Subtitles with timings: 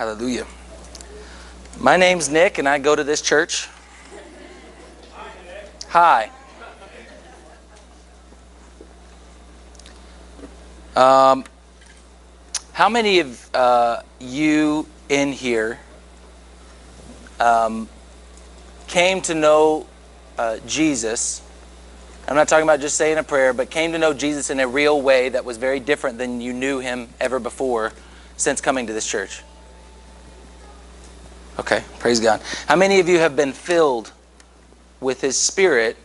[0.00, 0.46] Hallelujah.
[1.78, 3.68] My name's Nick, and I go to this church.
[5.88, 6.30] Hi.
[10.96, 11.44] Um,
[12.72, 15.78] how many of uh, you in here
[17.38, 17.86] um,
[18.86, 19.86] came to know
[20.38, 21.42] uh, Jesus?
[22.26, 24.66] I'm not talking about just saying a prayer, but came to know Jesus in a
[24.66, 27.92] real way that was very different than you knew him ever before
[28.38, 29.42] since coming to this church.
[31.60, 32.40] Okay, praise God.
[32.68, 34.12] How many of you have been filled
[34.98, 35.98] with His Spirit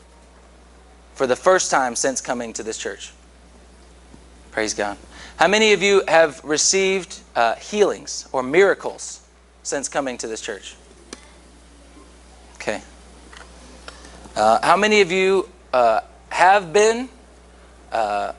[1.14, 3.14] for the first time since coming to this church?
[4.52, 4.98] Praise God.
[5.38, 9.26] How many of you have received uh, healings or miracles
[9.64, 10.76] since coming to this church?
[12.56, 12.82] Okay.
[14.36, 17.08] Uh, how many of you uh, have been
[17.94, 18.34] uh,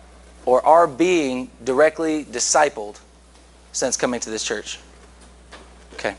[0.44, 3.00] or are being directly discipled
[3.72, 4.78] since coming to this church?
[5.94, 6.14] Okay.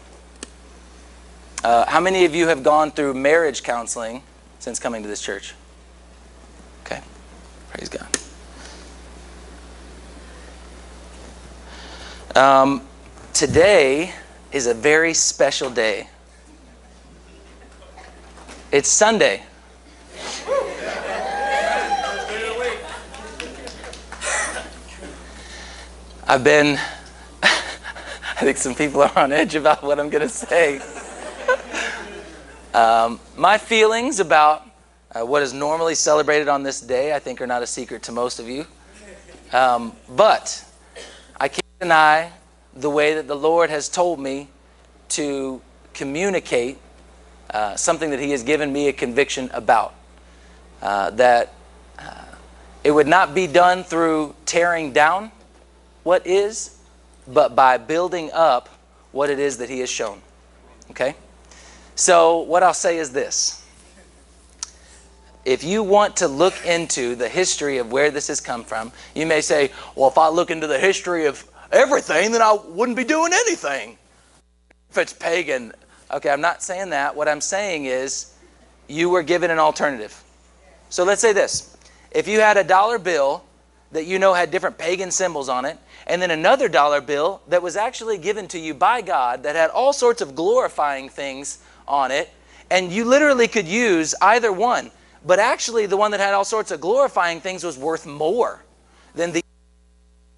[1.68, 4.24] Uh, how many of you have gone through marriage counseling
[4.58, 5.54] since coming to this church?
[6.86, 7.02] Okay.
[7.74, 8.08] Praise God.
[12.38, 12.88] Um,
[13.34, 14.14] today
[14.54, 16.08] is a very special day.
[18.72, 19.44] It's Sunday.
[26.26, 26.80] I've been,
[27.44, 30.80] I think some people are on edge about what I'm going to say.
[32.78, 34.64] Um, my feelings about
[35.10, 38.12] uh, what is normally celebrated on this day, I think, are not a secret to
[38.12, 38.68] most of you.
[39.52, 40.64] Um, but
[41.40, 42.32] I can't deny
[42.76, 44.50] the way that the Lord has told me
[45.10, 45.60] to
[45.96, 46.78] communicate
[47.50, 49.96] uh, something that He has given me a conviction about.
[50.80, 51.56] Uh, that
[51.98, 52.26] uh,
[52.84, 55.32] it would not be done through tearing down
[56.04, 56.78] what is,
[57.28, 58.70] but by building up
[59.14, 60.22] what it is that He has shown.
[60.92, 61.16] Okay?
[61.98, 63.66] So, what I'll say is this.
[65.46, 69.26] If you want to look into the history of where this has come from, you
[69.26, 73.04] may say, well, if I look into the history of everything, then I wouldn't be
[73.04, 73.98] doing anything.
[74.92, 75.74] If it's pagan.
[76.12, 77.16] Okay, I'm not saying that.
[77.16, 78.32] What I'm saying is
[78.88, 80.24] you were given an alternative.
[80.90, 81.78] So let's say this.
[82.12, 83.44] If you had a dollar bill
[83.92, 87.64] that you know had different pagan symbols on it, and then another dollar bill that
[87.64, 92.12] was actually given to you by God that had all sorts of glorifying things on
[92.12, 92.30] it,
[92.70, 94.92] and you literally could use either one.
[95.26, 98.64] But actually, the one that had all sorts of glorifying things was worth more
[99.16, 99.44] than the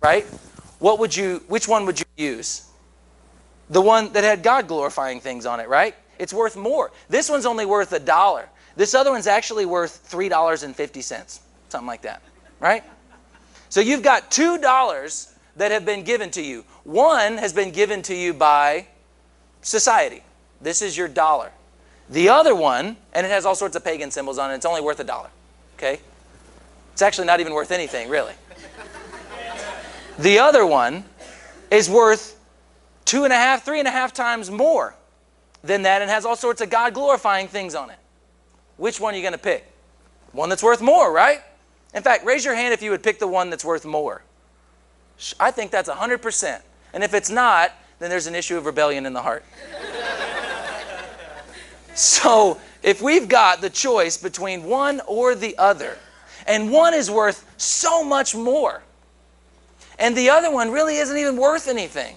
[0.02, 0.26] right.
[0.80, 1.44] What would you?
[1.48, 2.66] Which one would you use?
[3.70, 5.96] The one that had God glorifying things on it, right?
[6.18, 6.92] It's worth more.
[7.08, 8.50] This one's only worth a dollar.
[8.76, 12.22] This other one's actually worth three dollars and fifty cents, something like that,
[12.60, 12.84] right?
[13.70, 16.64] So you've got two dollars that have been given to you.
[16.84, 18.88] One has been given to you by
[19.62, 20.24] society.
[20.62, 21.52] This is your dollar.
[22.10, 24.82] The other one, and it has all sorts of pagan symbols on it, it's only
[24.82, 25.30] worth a dollar.
[25.78, 26.00] Okay?
[26.94, 28.34] It's actually not even worth anything, really.
[30.20, 31.06] The other one
[31.72, 32.38] is worth
[33.06, 34.94] two and a half, three and a half times more
[35.64, 37.96] than that and has all sorts of God glorifying things on it.
[38.76, 39.66] Which one are you going to pick?
[40.34, 41.40] One that's worth more, right?
[41.94, 44.22] In fact, raise your hand if you would pick the one that's worth more.
[45.40, 46.62] I think that's 100%.
[46.94, 49.44] And if it's not, then there's an issue of rebellion in the heart.
[52.00, 55.98] So if we've got the choice between one or the other,
[56.48, 58.82] and one is worth so much more,
[60.00, 62.16] and the other one really isn't even worth anything,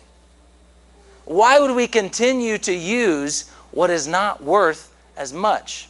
[1.25, 5.89] why would we continue to use what is not worth as much?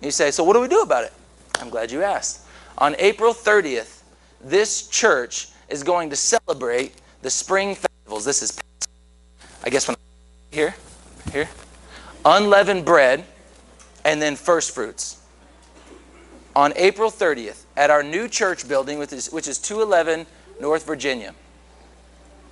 [0.00, 1.12] You say, so what do we do about it?
[1.60, 2.46] I'm glad you asked.
[2.78, 4.02] On April 30th,
[4.44, 8.24] this church is going to celebrate the spring festivals.
[8.24, 8.60] This is,
[9.64, 9.96] I guess, when
[10.52, 10.76] here,
[11.32, 11.48] here,
[12.24, 13.24] unleavened bread,
[14.04, 15.20] and then first fruits.
[16.56, 20.26] On April 30th, at our new church building, which is, which is 211
[20.60, 21.34] North Virginia.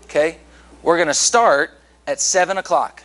[0.05, 0.38] Okay?
[0.83, 1.71] We're going to start
[2.06, 3.05] at 7 o'clock.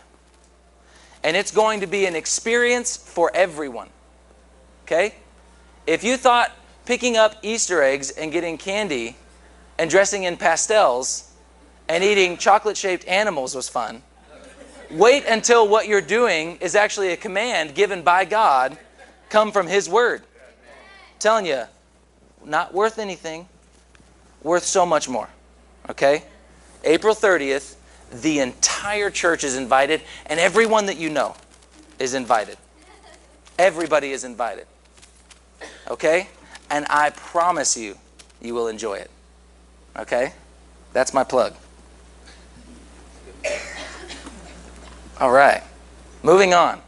[1.22, 3.88] And it's going to be an experience for everyone.
[4.84, 5.14] Okay?
[5.86, 6.52] If you thought
[6.84, 9.16] picking up Easter eggs and getting candy
[9.78, 11.32] and dressing in pastels
[11.88, 14.02] and eating chocolate shaped animals was fun,
[14.90, 18.78] Wait until what you're doing is actually a command given by God,
[19.28, 20.22] come from His Word.
[20.22, 21.64] I'm telling you,
[22.44, 23.48] not worth anything,
[24.42, 25.28] worth so much more.
[25.90, 26.24] Okay?
[26.84, 27.74] April 30th,
[28.10, 31.34] the entire church is invited, and everyone that you know
[31.98, 32.56] is invited.
[33.58, 34.66] Everybody is invited.
[35.88, 36.28] Okay?
[36.70, 37.96] And I promise you,
[38.40, 39.10] you will enjoy it.
[39.96, 40.32] Okay?
[40.92, 41.54] That's my plug.
[45.20, 45.64] All right.
[46.22, 46.80] Moving on.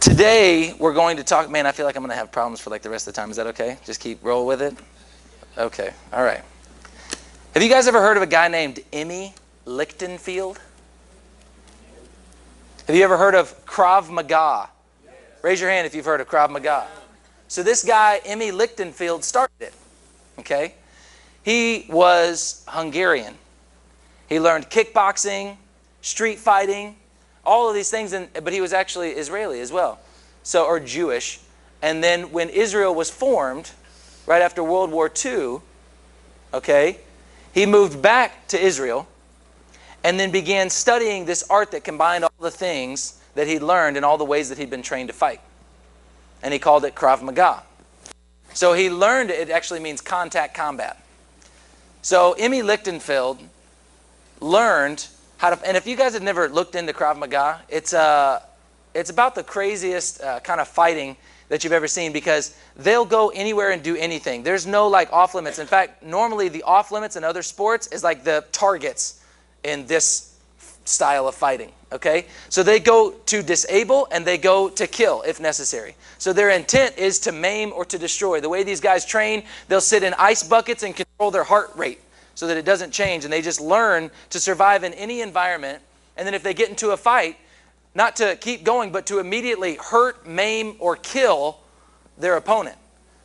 [0.00, 1.50] Today, we're going to talk.
[1.50, 3.20] Man, I feel like I'm going to have problems for like the rest of the
[3.20, 3.30] time.
[3.30, 3.76] Is that okay?
[3.84, 4.74] Just keep roll with it?
[5.58, 5.92] Okay.
[6.14, 6.40] All right.
[7.52, 9.34] Have you guys ever heard of a guy named Imi
[9.66, 10.56] Lichtenfeld?
[12.86, 14.70] Have you ever heard of Krav Maga?
[15.42, 16.86] Raise your hand if you've heard of Krav Maga.
[17.48, 19.74] So this guy, Imi Lichtenfeld, started it.
[20.38, 20.72] Okay?
[21.42, 23.34] He was Hungarian.
[24.28, 25.56] He learned kickboxing,
[26.02, 26.96] street fighting,
[27.44, 29.98] all of these things, and, but he was actually Israeli as well,
[30.42, 31.40] so or Jewish.
[31.80, 33.70] And then when Israel was formed,
[34.26, 35.60] right after World War II,
[36.52, 36.98] okay,
[37.52, 39.08] he moved back to Israel
[40.04, 44.04] and then began studying this art that combined all the things that he'd learned and
[44.04, 45.40] all the ways that he'd been trained to fight.
[46.42, 47.62] And he called it Krav Maga.
[48.54, 51.02] So he learned it, actually means contact combat.
[52.02, 53.38] So Imi Lichtenfeld
[54.40, 55.06] learned
[55.38, 58.40] how to, and if you guys have never looked into Krav Maga, it's, uh,
[58.94, 61.16] it's about the craziest uh, kind of fighting
[61.48, 64.42] that you've ever seen because they'll go anywhere and do anything.
[64.42, 65.58] There's no like off limits.
[65.58, 69.24] In fact, normally the off limits in other sports is like the targets
[69.64, 70.36] in this
[70.84, 71.72] style of fighting.
[71.92, 72.26] Okay?
[72.48, 75.94] So they go to disable and they go to kill if necessary.
[76.18, 78.40] So their intent is to maim or to destroy.
[78.40, 82.00] The way these guys train, they'll sit in ice buckets and control their heart rate
[82.38, 83.24] so that it doesn't change.
[83.24, 85.82] And they just learn to survive in any environment.
[86.16, 87.36] And then if they get into a fight,
[87.96, 91.58] not to keep going, but to immediately hurt, maim, or kill
[92.16, 92.76] their opponent.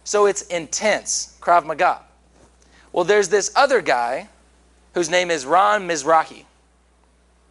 [0.03, 2.01] So it's intense, Krav Maga.
[2.91, 4.29] Well, there's this other guy
[4.95, 6.45] whose name is Ron Mizrahi.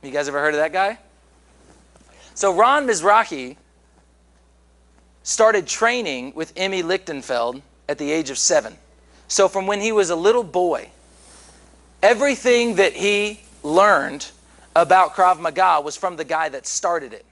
[0.02, 0.98] You guys ever heard of that guy?
[2.34, 3.56] So Ron Mizrahi
[5.22, 8.74] started training with Imi Lichtenfeld at the age of seven.
[9.28, 10.90] So from when he was a little boy,
[12.02, 14.30] everything that he learned
[14.74, 17.24] about Krav Maga was from the guy that started it.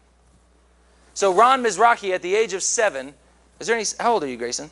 [1.14, 3.14] So Ron Mizrahi, at the age of seven,
[3.58, 3.84] is there any?
[3.98, 4.70] How old are you, Grayson?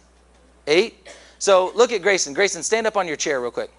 [0.66, 1.08] Eight.
[1.38, 2.32] So look at Grayson.
[2.34, 3.70] Grayson, stand up on your chair real quick.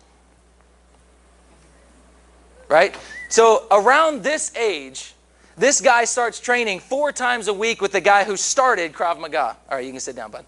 [2.68, 2.96] Right.
[3.30, 5.14] So around this age,
[5.58, 9.58] this guy starts training four times a week with the guy who started Krav Maga.
[9.70, 10.46] All right, you can sit down, bud.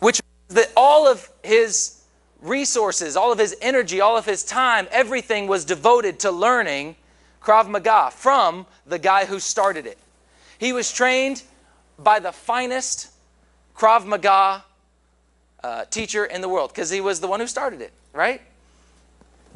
[0.00, 1.95] Which that all of his
[2.42, 6.96] resources, all of his energy, all of his time, everything was devoted to learning
[7.40, 9.98] Krav Maga from the guy who started it.
[10.58, 11.42] He was trained
[11.98, 13.10] by the finest
[13.76, 14.64] Krav Maga
[15.62, 18.40] uh, teacher in the world because he was the one who started it, right?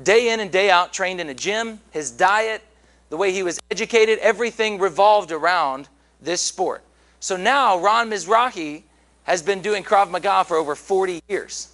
[0.02, 2.62] Day in and day out, trained in a gym, his diet,
[3.10, 5.88] the way he was educated, everything revolved around
[6.22, 6.82] this sport.
[7.18, 8.82] So now Ron Mizrahi
[9.24, 11.68] has been doing Krav Maga for over 40 years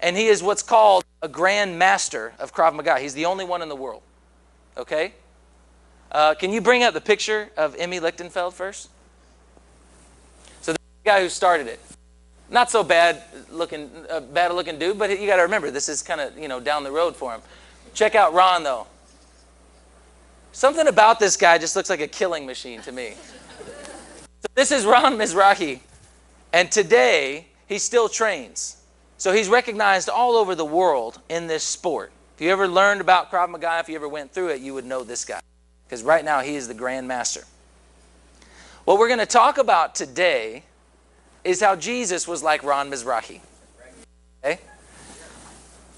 [0.00, 2.98] and he is what's called a grand master of Krav Maga.
[2.98, 4.02] He's the only one in the world.
[4.76, 5.14] Okay?
[6.12, 8.90] Uh, can you bring up the picture of Imi Lichtenfeld first?
[10.60, 11.80] So the guy who started it.
[12.50, 16.02] Not so bad looking, uh, bad looking dude, but you got to remember this is
[16.02, 17.40] kind of you know down the road for him.
[17.94, 18.86] Check out Ron though.
[20.52, 23.14] Something about this guy just looks like a killing machine to me.
[24.40, 25.80] so this is Ron Mizrahi,
[26.52, 28.76] and today he still trains.
[29.24, 32.12] So he's recognized all over the world in this sport.
[32.36, 34.84] If you ever learned about Krav Maga, if you ever went through it, you would
[34.84, 35.40] know this guy.
[35.86, 37.42] Because right now he is the Grand Master.
[38.84, 40.64] What we're going to talk about today
[41.42, 43.40] is how Jesus was like Ron Mizrahi.
[44.44, 44.60] Okay?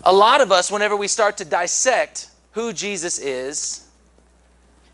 [0.05, 3.89] A lot of us, whenever we start to dissect who Jesus is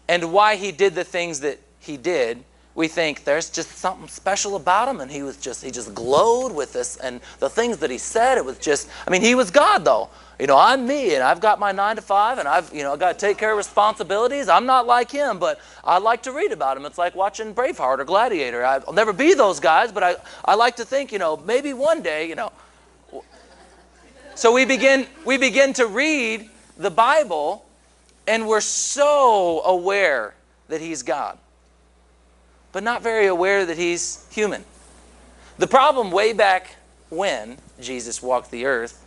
[0.08, 2.42] and why he did the things that he did,
[2.74, 6.54] we think there's just something special about him and he was just he just glowed
[6.54, 9.50] with this and the things that he said it was just i mean he was
[9.50, 10.08] god though.
[10.40, 12.96] You know i'm me and i've got my nine to five and i've you know—I
[12.96, 14.48] got to take care of responsibilities.
[14.48, 16.86] I'm not like him but i like to read about him.
[16.86, 18.64] It's like watching braveheart or gladiator.
[18.64, 22.02] I'll never be those guys but i, I like to think you know maybe one
[22.02, 22.52] day you know.
[24.34, 26.48] So we begin we begin to read
[26.78, 27.66] the bible
[28.26, 30.34] and we're so aware
[30.68, 31.38] that he's god
[32.72, 34.64] but not very aware that he's human.
[35.58, 36.76] The problem way back
[37.10, 38.98] when Jesus walked the earth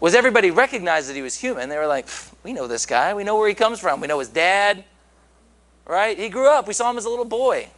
[0.00, 1.68] was everybody recognized that he was human.
[1.68, 2.06] They were like,
[2.42, 3.14] we know this guy.
[3.14, 4.00] We know where he comes from.
[4.00, 4.84] We know his dad,
[5.86, 6.18] right?
[6.18, 6.68] He grew up.
[6.68, 7.68] We saw him as a little boy.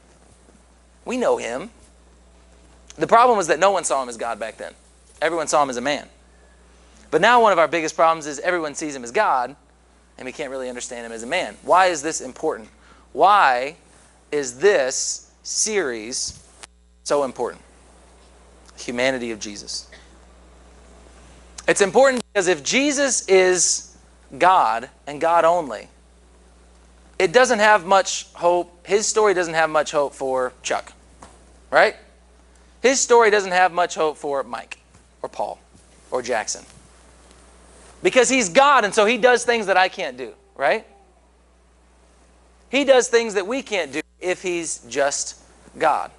[1.05, 1.71] We know him.
[2.97, 4.73] The problem was that no one saw him as God back then.
[5.23, 6.09] Everyone saw him as a man.
[7.11, 9.55] But now one of our biggest problems is everyone sees him as God,
[10.19, 11.57] and we can't really understand him as a man.
[11.63, 12.69] Why is this important?
[13.13, 13.77] Why
[14.33, 16.43] is this series
[17.05, 17.63] so important?
[18.79, 19.89] Humanity of Jesus.
[21.69, 23.97] It's important because if Jesus is
[24.39, 25.89] God and God only,
[27.19, 28.87] it doesn't have much hope.
[28.87, 30.93] His story doesn't have much hope for Chuck,
[31.71, 31.97] right?
[32.83, 34.79] His story doesn't have much hope for Mike
[35.23, 35.59] or Paul
[36.11, 36.65] or Jackson.
[38.03, 40.87] Because he's God, and so he does things that I can't do, right?
[42.69, 45.41] He does things that we can't do if he's just
[45.79, 46.11] God.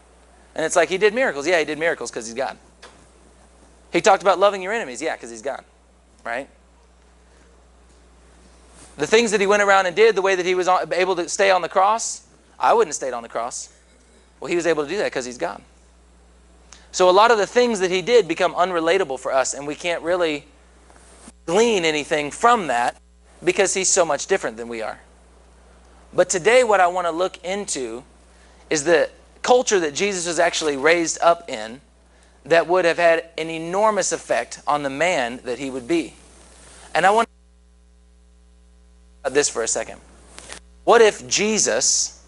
[0.56, 1.46] And it's like he did miracles.
[1.46, 2.58] Yeah, he did miracles because he's God.
[3.94, 5.02] He talked about loving your enemies.
[5.02, 5.64] Yeah, because he's God,
[6.24, 6.50] right?
[8.98, 11.30] The things that he went around and did, the way that he was able to
[11.30, 12.26] stay on the cross,
[12.60, 13.70] I wouldn't have stayed on the cross.
[14.40, 15.62] Well, he was able to do that because he's God.
[16.92, 19.76] So a lot of the things that he did become unrelatable for us, and we
[19.76, 20.46] can't really
[21.46, 22.98] glean anything from that
[23.44, 25.00] because he's so much different than we are.
[26.14, 28.04] But today, what I want to look into
[28.70, 29.10] is the
[29.42, 31.82] culture that Jesus was actually raised up in
[32.46, 36.14] that would have had an enormous effect on the man that he would be.
[36.96, 37.28] And I want
[39.24, 40.00] to this for a second.
[40.86, 42.24] What if Jesus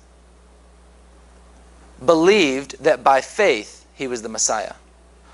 [2.06, 4.74] believed that by faith he was the Messiah?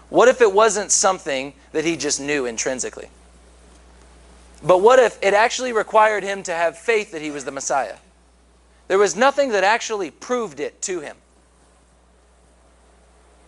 [0.09, 3.09] What if it wasn't something that he just knew intrinsically?
[4.63, 7.97] But what if it actually required him to have faith that he was the Messiah?
[8.87, 11.15] There was nothing that actually proved it to him.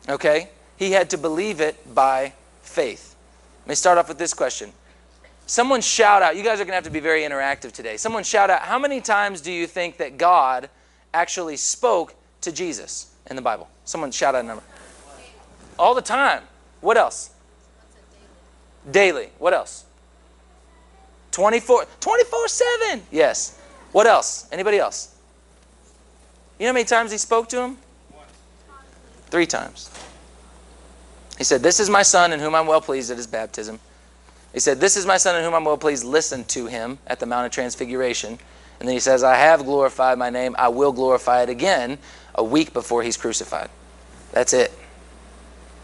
[0.10, 0.50] Okay?
[0.78, 3.16] He had to believe it by faith.
[3.62, 4.72] Let me start off with this question.
[5.46, 7.98] Someone shout out, you guys are going to have to be very interactive today.
[7.98, 10.70] Someone shout out, how many times do you think that God
[11.14, 13.70] actually spoke to Jesus in the Bible?
[13.86, 14.64] Someone shout out a number.
[15.80, 16.44] All the time.
[16.82, 17.32] What else?
[18.90, 19.30] Daily.
[19.38, 19.86] What else?
[21.32, 23.04] 24 24 7.
[23.12, 23.60] Yes.
[23.92, 24.48] What else?
[24.52, 25.17] Anybody else?
[26.60, 27.78] You know how many times he spoke to him?
[29.28, 29.92] Three times.
[31.38, 33.80] He said, This is my son in whom I'm well pleased at his baptism.
[34.54, 36.04] He said, This is my son in whom I'm well pleased.
[36.04, 38.40] Listen to him at the Mount of Transfiguration.
[38.80, 40.56] And then he says, I have glorified my name.
[40.58, 41.98] I will glorify it again
[42.36, 43.70] a week before he's crucified.
[44.32, 44.72] That's it.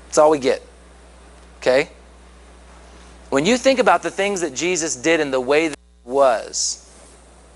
[0.07, 0.61] That's all we get.
[1.57, 1.89] Okay?
[3.29, 6.79] When you think about the things that Jesus did and the way that he was,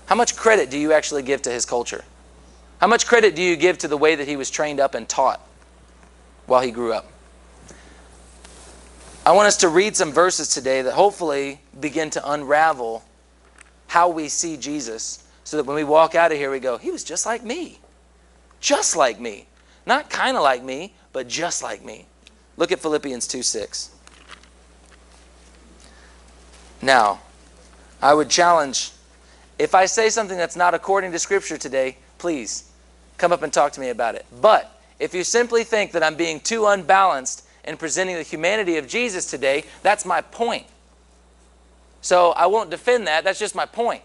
[0.06, 2.04] how much credit do you actually give to his culture?
[2.80, 5.08] How much credit do you give to the way that he was trained up and
[5.08, 5.40] taught
[6.46, 7.10] while he grew up?
[9.26, 13.04] I want us to read some verses today that hopefully begin to unravel
[13.88, 16.90] how we see Jesus so that when we walk out of here, we go, He
[16.90, 17.80] was just like me.
[18.60, 19.46] Just like me.
[19.84, 22.06] Not kind of like me, but just like me.
[22.56, 23.90] Look at Philippians 2 6.
[26.80, 27.20] Now,
[28.00, 28.92] I would challenge
[29.58, 32.67] if I say something that's not according to Scripture today, please
[33.18, 34.24] come up and talk to me about it.
[34.40, 38.88] But if you simply think that I'm being too unbalanced in presenting the humanity of
[38.88, 40.66] Jesus today, that's my point.
[42.00, 43.24] So I won't defend that.
[43.24, 44.02] That's just my point.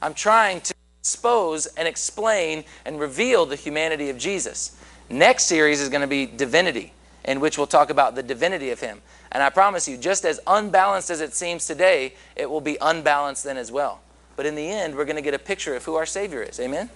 [0.00, 4.76] I'm trying to expose and explain and reveal the humanity of Jesus.
[5.10, 6.92] Next series is going to be divinity,
[7.24, 9.02] in which we'll talk about the divinity of Him.
[9.32, 13.44] And I promise you, just as unbalanced as it seems today, it will be unbalanced
[13.44, 14.00] then as well.
[14.36, 16.58] But in the end, we're going to get a picture of who our Savior is.
[16.60, 16.88] Amen?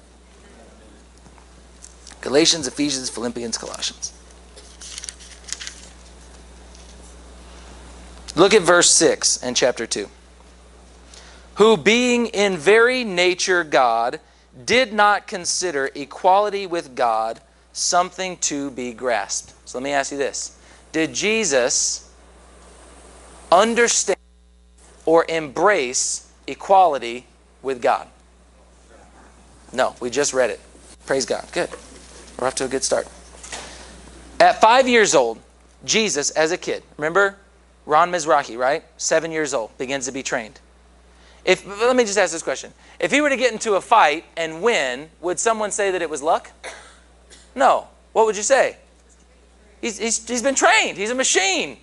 [2.26, 4.12] Galatians, Ephesians, Philippians, Colossians.
[8.34, 10.08] Look at verse 6 and chapter 2.
[11.54, 14.18] Who, being in very nature God,
[14.64, 17.40] did not consider equality with God
[17.72, 19.54] something to be grasped.
[19.64, 20.58] So let me ask you this
[20.90, 22.12] Did Jesus
[23.52, 24.18] understand
[25.04, 27.24] or embrace equality
[27.62, 28.08] with God?
[29.72, 30.58] No, we just read it.
[31.06, 31.46] Praise God.
[31.52, 31.70] Good.
[32.38, 33.06] We're off to a good start.
[34.38, 35.38] At five years old,
[35.84, 37.36] Jesus, as a kid, remember
[37.86, 38.84] Ron Mizrahi, right?
[38.96, 40.60] Seven years old, begins to be trained.
[41.44, 44.24] If let me just ask this question: If he were to get into a fight
[44.36, 46.50] and win, would someone say that it was luck?
[47.54, 47.88] No.
[48.12, 48.76] What would you say?
[49.80, 50.96] He's, he's, he's been trained.
[50.96, 51.76] He's a machine.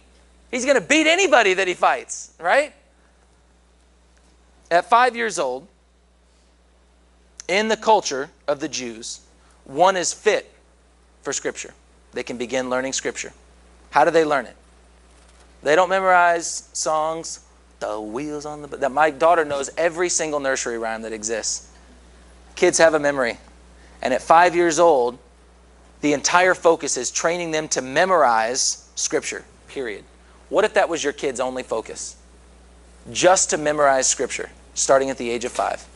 [0.52, 2.74] He's going to beat anybody that he fights, right?
[4.70, 5.68] At five years old,
[7.48, 9.22] in the culture of the Jews,
[9.66, 10.52] one is fit
[11.22, 11.74] for Scripture.
[12.14, 13.34] They can begin learning Scripture.
[13.92, 14.56] How do they learn it?
[15.62, 17.40] They don't memorize songs,
[17.80, 21.70] the wheels on the that my daughter knows every single nursery rhyme that exists.
[22.56, 23.38] Kids have a memory.
[24.02, 25.18] And at 5 years old,
[26.02, 29.46] the entire focus is training them to memorize scripture.
[29.70, 30.04] Period.
[30.50, 32.18] What if that was your kid's only focus?
[33.12, 35.88] Just to memorize scripture starting at the age of 5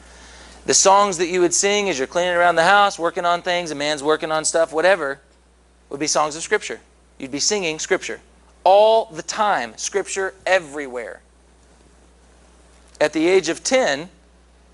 [0.68, 3.72] the songs that you would sing as you're cleaning around the house, working on things,
[3.72, 5.22] a man's working on stuff, whatever,
[5.90, 6.82] would be songs of Scripture.
[7.18, 8.20] You'd be singing Scripture
[8.66, 11.22] all the time, Scripture everywhere.
[13.00, 14.10] At the age of 10,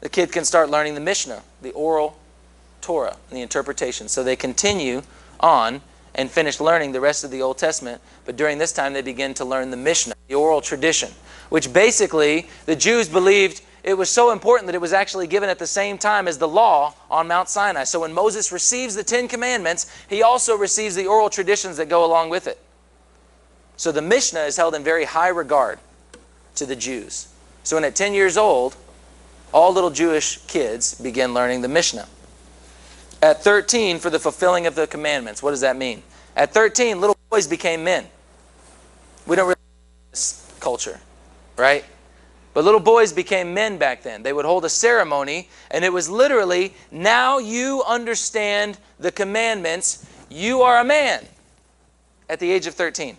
[0.01, 2.17] the kid can start learning the Mishnah, the oral
[2.81, 4.07] Torah, and the interpretation.
[4.07, 5.03] So they continue
[5.39, 5.81] on
[6.15, 8.01] and finish learning the rest of the Old Testament.
[8.25, 11.11] But during this time, they begin to learn the Mishnah, the oral tradition,
[11.49, 15.59] which basically the Jews believed it was so important that it was actually given at
[15.59, 17.83] the same time as the law on Mount Sinai.
[17.83, 22.05] So when Moses receives the Ten Commandments, he also receives the oral traditions that go
[22.05, 22.59] along with it.
[23.75, 25.79] So the Mishnah is held in very high regard
[26.55, 27.27] to the Jews.
[27.63, 28.77] So when at 10 years old,
[29.53, 32.07] all little Jewish kids begin learning the Mishnah.
[33.21, 35.43] At 13, for the fulfilling of the commandments.
[35.43, 36.03] What does that mean?
[36.35, 38.05] At 13, little boys became men.
[39.27, 39.59] We don't really
[40.11, 40.99] this culture,
[41.57, 41.83] right?
[42.53, 44.21] But little boys became men back then.
[44.21, 50.05] They would hold a ceremony, and it was literally, now you understand the commandments.
[50.29, 51.25] You are a man
[52.29, 53.17] at the age of 13.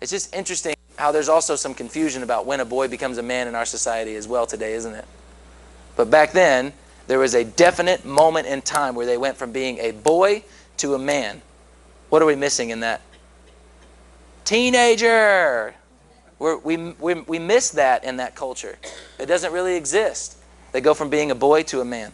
[0.00, 3.48] It's just interesting how there's also some confusion about when a boy becomes a man
[3.48, 5.06] in our society as well today, isn't it?
[5.96, 6.74] But back then,
[7.06, 10.44] there was a definite moment in time where they went from being a boy
[10.78, 11.40] to a man.
[12.10, 13.00] What are we missing in that?
[14.44, 15.74] Teenager!
[16.40, 18.78] We're, we, we, we miss that in that culture.
[19.18, 20.38] It doesn't really exist.
[20.72, 22.12] They go from being a boy to a man.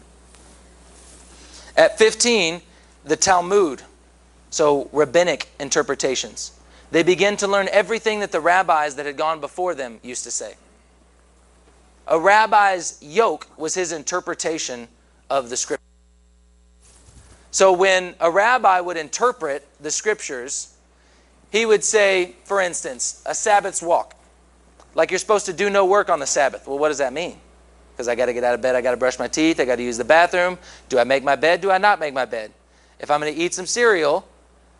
[1.77, 2.61] At 15,
[3.05, 3.83] the Talmud,
[4.49, 6.51] so rabbinic interpretations.
[6.91, 10.31] They begin to learn everything that the rabbis that had gone before them used to
[10.31, 10.55] say.
[12.07, 14.89] A rabbi's yoke was his interpretation
[15.29, 15.83] of the scripture.
[17.51, 20.73] So when a rabbi would interpret the scriptures,
[21.49, 24.15] he would say, for instance, a Sabbath's walk.
[24.97, 26.67] Like you're supposed to do no work on the Sabbath.
[26.67, 27.39] Well, what does that mean?
[27.93, 29.65] Because I got to get out of bed, I got to brush my teeth, I
[29.65, 30.57] got to use the bathroom.
[30.89, 31.61] Do I make my bed?
[31.61, 32.51] Do I not make my bed?
[32.99, 34.27] If I'm going to eat some cereal,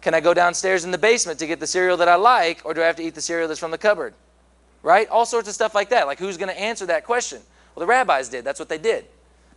[0.02, 2.74] can I go downstairs in the basement to get the cereal that I like, or
[2.74, 4.14] do I have to eat the cereal that's from the cupboard?
[4.88, 5.10] right?
[5.10, 6.08] All sorts of stuff like that.
[6.08, 7.42] Like, who's going to answer that question?
[7.76, 8.46] Well, the rabbis did.
[8.46, 9.06] That's what they did.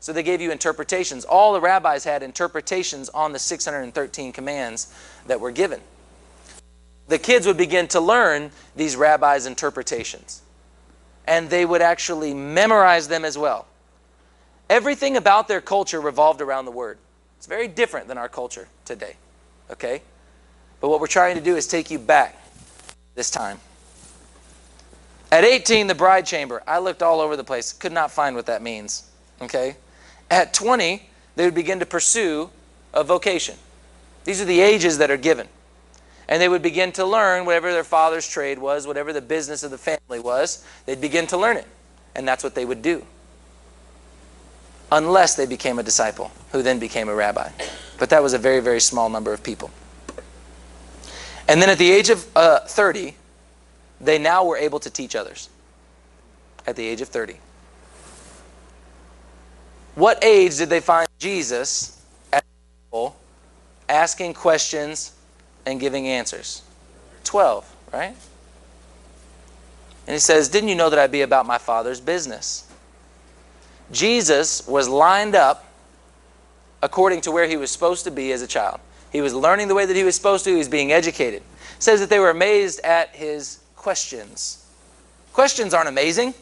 [0.01, 1.25] So they gave you interpretations.
[1.25, 4.93] All the rabbis had interpretations on the 613 commands
[5.27, 5.81] that were given.
[7.07, 10.43] The kids would begin to learn these rabbis' interpretations.
[11.31, 13.67] And they would actually memorize them as well.
[14.69, 16.99] Everything about their culture revolved around the word.
[17.39, 19.17] It's very different than our culture today.
[19.71, 20.03] Okay?
[20.81, 22.37] But what we're trying to do is take you back
[23.15, 23.59] this time.
[25.33, 26.63] At 18, the bride chamber.
[26.67, 29.09] I looked all over the place, could not find what that means.
[29.41, 29.77] Okay?
[30.31, 32.51] At 20, they would begin to pursue
[32.93, 33.55] a vocation.
[34.25, 35.49] These are the ages that are given.
[36.31, 39.73] And they would begin to learn whatever their father's trade was, whatever the business of
[39.73, 41.67] the family was, they'd begin to learn it.
[42.15, 43.05] And that's what they would do.
[44.93, 47.51] Unless they became a disciple, who then became a rabbi.
[47.99, 49.71] But that was a very, very small number of people.
[51.49, 53.17] And then at the age of uh, 30,
[54.01, 55.51] they now were able to teach others
[56.67, 57.37] at the age of 30.
[59.97, 62.01] What age did they find Jesus
[63.89, 65.13] asking questions
[65.71, 66.63] and giving answers?
[67.25, 68.15] 12, right?
[70.07, 72.67] And he says, Didn't you know that I'd be about my Father's business?
[73.93, 75.67] Jesus was lined up
[76.83, 78.81] according to where he was supposed to be as a child.
[79.13, 81.43] He was learning the way that he was supposed to, he was being educated.
[81.43, 84.67] It says that they were amazed at his questions.
[85.33, 86.35] Questions aren't amazing.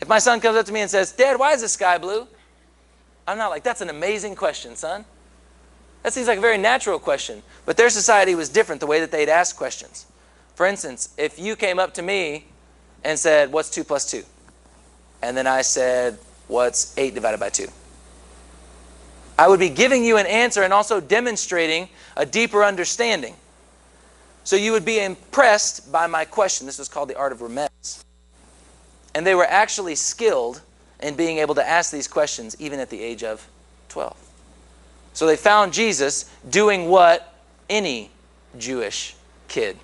[0.00, 2.26] If my son comes up to me and says, Dad, why is the sky blue?
[3.26, 5.04] I'm not like, that's an amazing question, son.
[6.02, 7.42] That seems like a very natural question.
[7.66, 10.06] But their society was different, the way that they'd ask questions.
[10.54, 12.46] For instance, if you came up to me
[13.04, 14.22] and said, What's 2 plus 2?
[15.22, 17.68] And then I said, What's 8 divided by 2?
[19.38, 23.34] I would be giving you an answer and also demonstrating a deeper understanding.
[24.44, 26.66] So you would be impressed by my question.
[26.66, 28.04] This was called the art of remez.
[29.14, 30.60] And they were actually skilled
[31.02, 33.46] in being able to ask these questions even at the age of
[33.88, 34.29] 12.
[35.20, 37.34] So they found Jesus doing what
[37.68, 38.10] any
[38.56, 39.14] Jewish
[39.48, 39.76] kid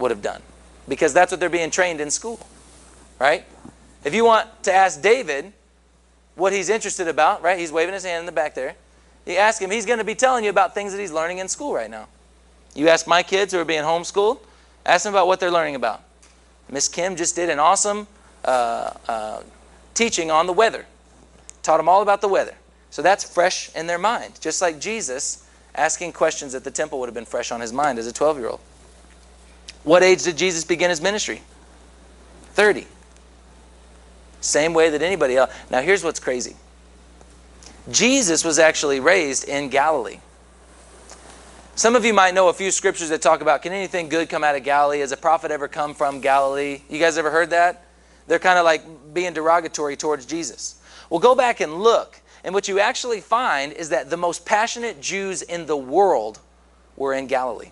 [0.00, 0.42] would have done
[0.88, 2.44] because that's what they're being trained in school,
[3.20, 3.44] right?
[4.02, 5.52] If you want to ask David
[6.34, 7.56] what he's interested about, right?
[7.56, 8.74] He's waving his hand in the back there.
[9.26, 11.46] You ask him, he's going to be telling you about things that he's learning in
[11.46, 12.08] school right now.
[12.74, 14.40] You ask my kids who are being homeschooled,
[14.84, 16.02] ask them about what they're learning about.
[16.68, 18.08] Miss Kim just did an awesome
[18.44, 19.42] uh, uh,
[19.94, 20.84] teaching on the weather,
[21.62, 22.56] taught them all about the weather.
[22.90, 27.06] So that's fresh in their mind, just like Jesus asking questions at the temple would
[27.06, 28.60] have been fresh on his mind as a 12 year old.
[29.84, 31.42] What age did Jesus begin his ministry?
[32.52, 32.86] 30.
[34.40, 35.52] Same way that anybody else.
[35.70, 36.56] Now, here's what's crazy
[37.90, 40.18] Jesus was actually raised in Galilee.
[41.74, 44.42] Some of you might know a few scriptures that talk about can anything good come
[44.42, 44.98] out of Galilee?
[44.98, 46.82] Has a prophet ever come from Galilee?
[46.90, 47.84] You guys ever heard that?
[48.26, 48.82] They're kind of like
[49.14, 50.80] being derogatory towards Jesus.
[51.08, 52.20] Well, go back and look.
[52.44, 56.40] And what you actually find is that the most passionate Jews in the world
[56.96, 57.70] were in Galilee.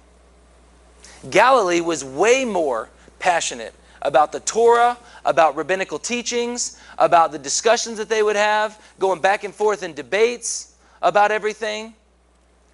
[1.30, 8.08] Galilee was way more passionate about the Torah, about rabbinical teachings, about the discussions that
[8.08, 11.94] they would have, going back and forth in debates about everything,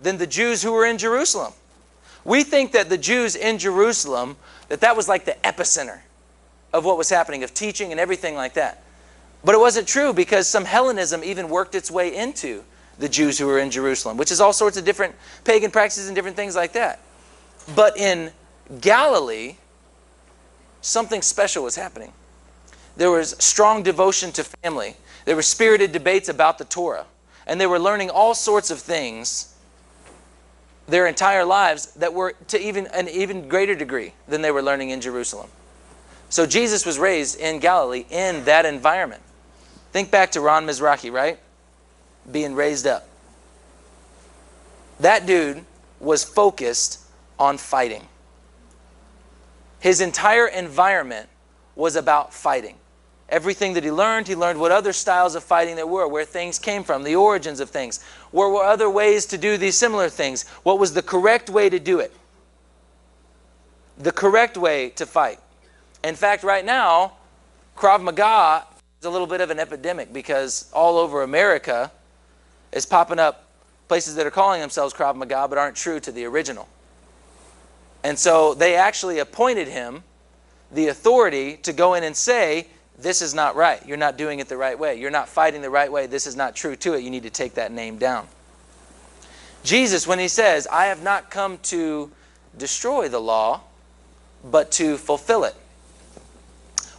[0.01, 1.53] than the Jews who were in Jerusalem.
[2.25, 4.37] We think that the Jews in Jerusalem,
[4.69, 6.01] that that was like the epicenter
[6.73, 8.83] of what was happening, of teaching and everything like that.
[9.45, 12.63] But it wasn't true because some Hellenism even worked its way into
[12.99, 16.15] the Jews who were in Jerusalem, which is all sorts of different pagan practices and
[16.15, 17.01] different things like that.
[17.75, 18.31] But in
[18.81, 19.57] Galilee,
[20.81, 22.13] something special was happening.
[22.97, 24.97] There was strong devotion to family.
[25.25, 27.07] There were spirited debates about the Torah.
[27.47, 29.55] And they were learning all sorts of things
[30.87, 34.91] their entire lives that were to even an even greater degree than they were learning
[34.91, 35.49] in Jerusalem.
[36.29, 39.23] So Jesus was raised in Galilee in that environment.
[39.93, 41.39] Think back to Ron Mizrahi, right?
[42.31, 43.07] Being raised up.
[45.01, 45.65] That dude
[46.01, 47.01] was focused
[47.39, 48.09] on fighting.
[49.81, 51.29] His entire environment
[51.75, 52.77] was about fighting.
[53.29, 56.59] Everything that he learned, he learned what other styles of fighting there were, where things
[56.59, 58.03] came from, the origins of things.
[58.31, 60.47] Where were other ways to do these similar things?
[60.63, 62.15] What was the correct way to do it?
[63.99, 65.41] The correct way to fight.
[66.05, 67.15] In fact, right now,
[67.77, 68.67] Krav Maga
[69.03, 71.91] is a little bit of an epidemic because all over America
[72.71, 73.49] is popping up
[73.89, 76.69] places that are calling themselves Krav Maga but aren't true to the original.
[78.05, 80.05] And so they actually appointed him
[80.71, 83.85] the authority to go in and say, this is not right.
[83.85, 85.01] You're not doing it the right way.
[85.01, 86.07] You're not fighting the right way.
[86.07, 87.03] This is not true to it.
[87.03, 88.29] You need to take that name down.
[89.65, 92.09] Jesus, when he says, I have not come to
[92.57, 93.63] destroy the law,
[94.45, 95.57] but to fulfill it.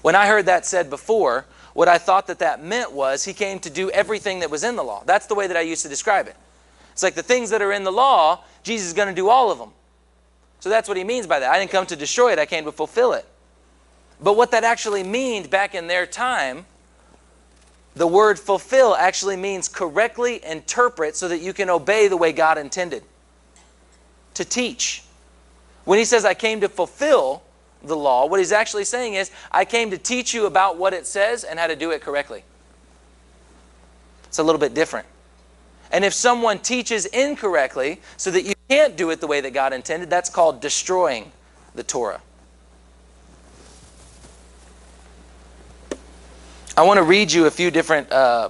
[0.02, 3.60] When I heard that said before, what I thought that that meant was he came
[3.60, 5.04] to do everything that was in the law.
[5.06, 6.36] That's the way that I used to describe it.
[6.92, 9.52] It's like the things that are in the law, Jesus is going to do all
[9.52, 9.72] of them.
[10.60, 11.52] So that's what he means by that.
[11.52, 13.26] I didn't come to destroy it, I came to fulfill it.
[14.22, 16.66] But what that actually means back in their time,
[17.96, 22.58] the word fulfill actually means correctly interpret so that you can obey the way God
[22.58, 23.04] intended.
[24.36, 25.04] To teach.
[25.86, 27.44] When he says, I came to fulfill
[27.84, 31.06] the law, what he's actually saying is, I came to teach you about what it
[31.06, 32.44] says and how to do it correctly.
[34.26, 35.08] It's a little bit different.
[35.92, 39.74] And if someone teaches incorrectly so that you can't do it the way that God
[39.74, 41.32] intended, that's called destroying
[41.76, 42.22] the Torah.
[46.76, 48.50] I want to read you a few different uh,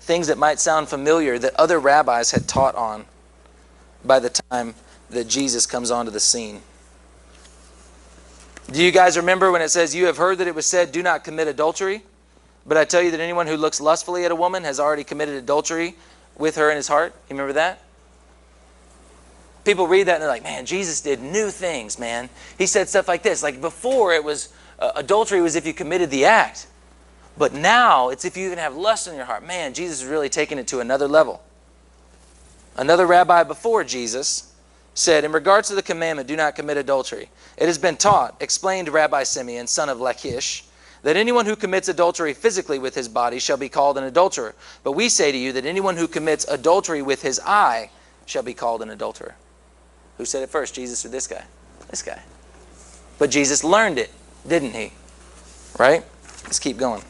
[0.00, 3.04] things that might sound familiar that other rabbis had taught on
[4.02, 4.74] by the time
[5.10, 6.62] that Jesus comes onto the scene.
[8.74, 11.00] Do you guys remember when it says, You have heard that it was said, Do
[11.00, 12.02] not commit adultery?
[12.66, 15.36] But I tell you that anyone who looks lustfully at a woman has already committed
[15.36, 15.94] adultery
[16.36, 17.12] with her in his heart.
[17.28, 17.84] You remember that?
[19.64, 22.28] People read that and they're like, Man, Jesus did new things, man.
[22.58, 23.44] He said stuff like this.
[23.44, 26.66] Like before, it was uh, adultery was if you committed the act.
[27.38, 29.46] But now it's if you even have lust in your heart.
[29.46, 31.44] Man, Jesus is really taking it to another level.
[32.76, 34.52] Another rabbi before Jesus
[34.94, 38.88] said, In regards to the commandment, do not commit adultery, it has been taught, explained
[38.88, 40.64] Rabbi Simeon, son of Lachish,
[41.02, 44.54] that anyone who commits adultery physically with his body shall be called an adulterer.
[44.82, 47.90] But we say to you that anyone who commits adultery with his eye
[48.24, 49.34] shall be called an adulterer.
[50.16, 51.44] Who said it first, Jesus or this guy?
[51.90, 52.22] This guy.
[53.18, 54.10] But Jesus learned it
[54.46, 54.92] didn't he?
[55.78, 56.04] Right?
[56.44, 57.02] Let's keep going.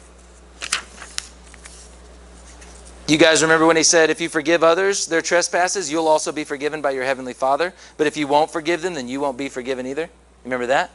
[3.06, 6.44] You guys remember when he said, If you forgive others their trespasses, you'll also be
[6.44, 7.74] forgiven by your heavenly Father.
[7.98, 10.08] But if you won't forgive them, then you won't be forgiven either.
[10.42, 10.90] Remember that?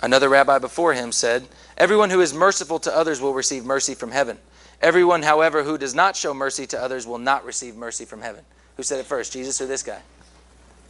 [0.00, 4.12] Another rabbi before him said, Everyone who is merciful to others will receive mercy from
[4.12, 4.38] heaven.
[4.80, 8.44] Everyone, however, who does not show mercy to others will not receive mercy from heaven.
[8.76, 10.00] Who said it first, Jesus or this guy?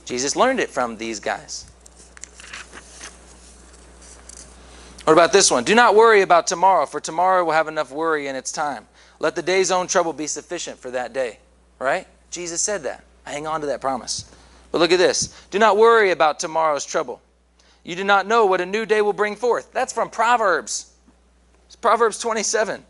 [0.05, 1.65] Jesus learned it from these guys.
[5.05, 5.65] What about this one?
[5.65, 8.87] Do not worry about tomorrow, for tomorrow will have enough worry in its time.
[9.21, 11.39] Let the day's own trouble be sufficient for that day.
[11.79, 12.07] Right?
[12.31, 13.05] Jesus said that.
[13.27, 14.31] I hang on to that promise.
[14.71, 15.35] But look at this.
[15.51, 17.21] Do not worry about tomorrow's trouble.
[17.85, 19.73] You do not know what a new day will bring forth.
[19.73, 20.93] That's from Proverbs.
[21.67, 22.85] It's Proverbs 27.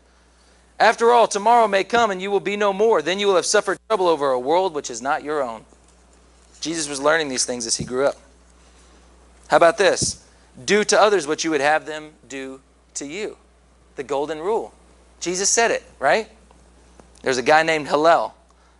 [0.79, 3.01] After all, tomorrow may come and you will be no more.
[3.01, 5.65] Then you will have suffered trouble over a world which is not your own.
[6.61, 8.15] Jesus was learning these things as he grew up.
[9.47, 10.25] How about this?
[10.65, 12.61] Do to others what you would have them do
[12.95, 13.37] to you.
[13.95, 14.73] The golden rule.
[15.19, 16.29] Jesus said it, right?
[17.21, 18.33] There's a guy named Hillel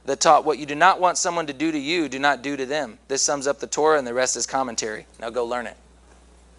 [0.05, 2.55] that taught what you do not want someone to do to you, do not do
[2.55, 2.97] to them.
[3.07, 5.05] This sums up the Torah and the rest is commentary.
[5.19, 5.77] Now go learn it.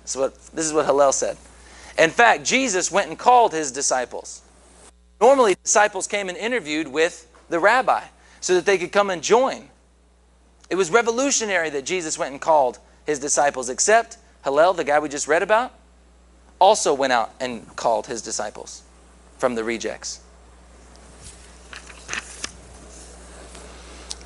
[0.03, 1.37] This is what, this is what Hillel said.
[1.99, 4.43] In fact, Jesus went and called his disciples.
[5.21, 8.05] Normally, disciples came and interviewed with the rabbi
[8.41, 9.69] so that they could come and join.
[10.71, 15.09] It was revolutionary that Jesus went and called his disciples, except Hillel, the guy we
[15.09, 15.75] just read about,
[16.59, 18.83] also went out and called his disciples
[19.41, 20.21] from the rejects.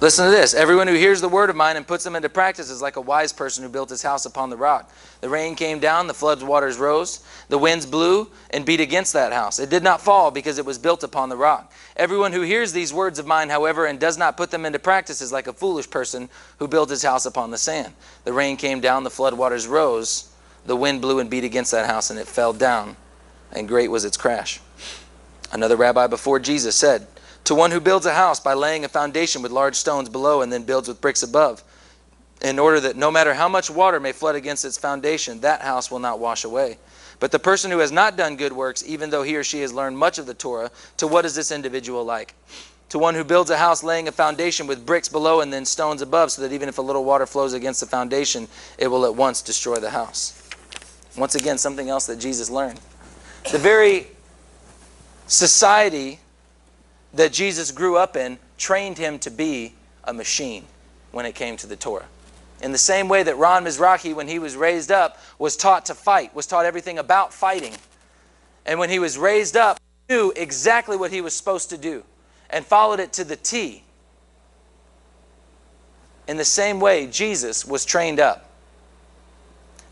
[0.01, 0.53] Listen to this.
[0.53, 3.01] Everyone who hears the word of mine and puts them into practice is like a
[3.01, 4.93] wise person who built his house upon the rock.
[5.23, 9.33] The rain came down, the flood waters rose, the winds blew and beat against that
[9.33, 9.59] house.
[9.59, 11.73] It did not fall because it was built upon the rock.
[11.97, 15.23] Everyone who hears these words of mine, however, and does not put them into practice
[15.23, 17.95] is like a foolish person who built his house upon the sand.
[18.25, 20.31] The rain came down, the flood waters rose,
[20.67, 22.97] the wind blew and beat against that house, and it fell down,
[23.53, 24.61] and great was its crash.
[25.55, 27.07] Another rabbi before Jesus said,
[27.45, 30.53] to one who builds a house by laying a foundation with large stones below and
[30.53, 31.63] then builds with bricks above,
[32.43, 35.93] in order that no matter how much water may flood against its foundation, that house
[35.93, 36.77] will not wash away.
[37.21, 39.73] But the person who has not done good works, even though he or she has
[39.73, 42.35] learned much of the Torah, to what is this individual like?
[42.89, 46.03] To one who builds a house laying a foundation with bricks below and then stones
[46.03, 49.15] above, so that even if a little water flows against the foundation, it will at
[49.15, 50.49] once destroy the house.
[51.17, 52.81] Once again, something else that Jesus learned.
[53.53, 54.09] The very
[55.27, 56.21] society
[57.15, 60.65] that Jesus grew up in trained him to be a machine
[61.13, 62.07] when it came to the Torah.
[62.63, 65.95] In the same way that Ron Mizrahi, when he was raised up, was taught to
[65.95, 67.75] fight, was taught everything about fighting.
[68.65, 72.05] And when he was raised up, knew exactly what he was supposed to do
[72.51, 73.83] and followed it to the T.
[76.27, 78.51] In the same way, Jesus was trained up.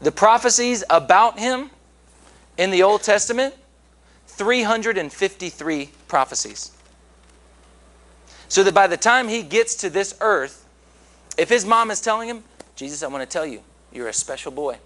[0.01, 1.71] The prophecies about him
[2.57, 3.55] in the Old Testament
[4.37, 6.73] 353 prophecies.
[8.49, 10.67] So that by the time he gets to this earth,
[11.39, 12.45] if his mom is telling him,
[12.77, 14.79] Jesus, I want to tell you, you're a special boy.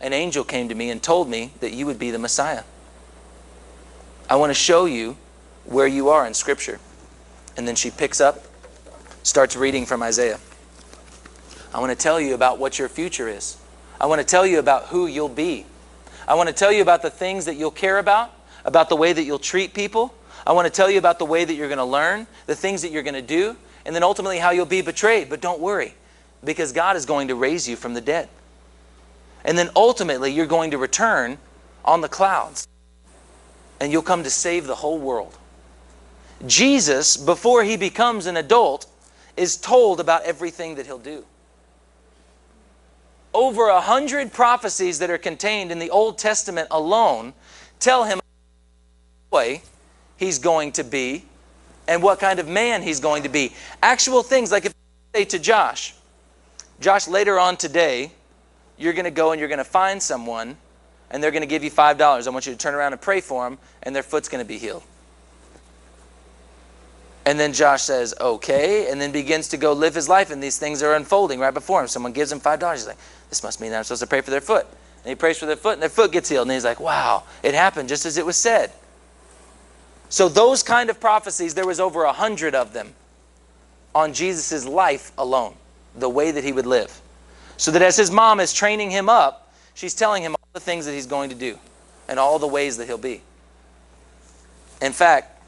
[0.00, 2.64] An angel came to me and told me that you would be the Messiah.
[4.28, 5.16] I want to show you
[5.64, 6.80] where you are in Scripture.
[7.56, 8.44] And then she picks up,
[9.22, 10.40] starts reading from Isaiah.
[11.74, 13.56] I want to tell you about what your future is.
[14.00, 15.66] I want to tell you about who you'll be.
[16.26, 18.32] I want to tell you about the things that you'll care about,
[18.64, 20.14] about the way that you'll treat people,
[20.46, 22.82] I want to tell you about the way that you're going to learn, the things
[22.82, 23.56] that you're going to do,
[23.86, 25.28] and then ultimately how you'll be betrayed.
[25.28, 25.94] But don't worry,
[26.42, 28.28] because God is going to raise you from the dead.
[29.44, 31.38] And then ultimately, you're going to return
[31.84, 32.66] on the clouds,
[33.80, 35.36] and you'll come to save the whole world.
[36.46, 38.86] Jesus, before he becomes an adult,
[39.36, 41.24] is told about everything that he'll do.
[43.34, 47.32] Over a hundred prophecies that are contained in the Old Testament alone
[47.80, 48.20] tell him
[49.30, 49.62] boy
[50.16, 51.24] he's going to be
[51.88, 53.52] and what kind of man he's going to be.
[53.82, 54.74] Actual things like if
[55.14, 55.94] I say to Josh,
[56.80, 58.12] Josh, later on today,
[58.76, 60.56] you're going to go and you're going to find someone
[61.10, 62.26] and they're going to give you $5.
[62.26, 64.48] I want you to turn around and pray for them and their foot's going to
[64.48, 64.82] be healed.
[67.24, 70.58] And then Josh says, okay, and then begins to go live his life, and these
[70.58, 71.86] things are unfolding right before him.
[71.86, 72.72] Someone gives him $5.
[72.72, 72.96] He's like,
[73.32, 74.66] this must mean that I'm supposed to pray for their foot.
[74.66, 76.48] And he prays for their foot, and their foot gets healed.
[76.48, 78.70] And he's like, wow, it happened just as it was said.
[80.10, 82.92] So those kind of prophecies, there was over a hundred of them
[83.94, 85.54] on Jesus' life alone,
[85.96, 87.00] the way that he would live.
[87.56, 90.84] So that as his mom is training him up, she's telling him all the things
[90.84, 91.58] that he's going to do
[92.08, 93.22] and all the ways that he'll be.
[94.82, 95.42] In fact,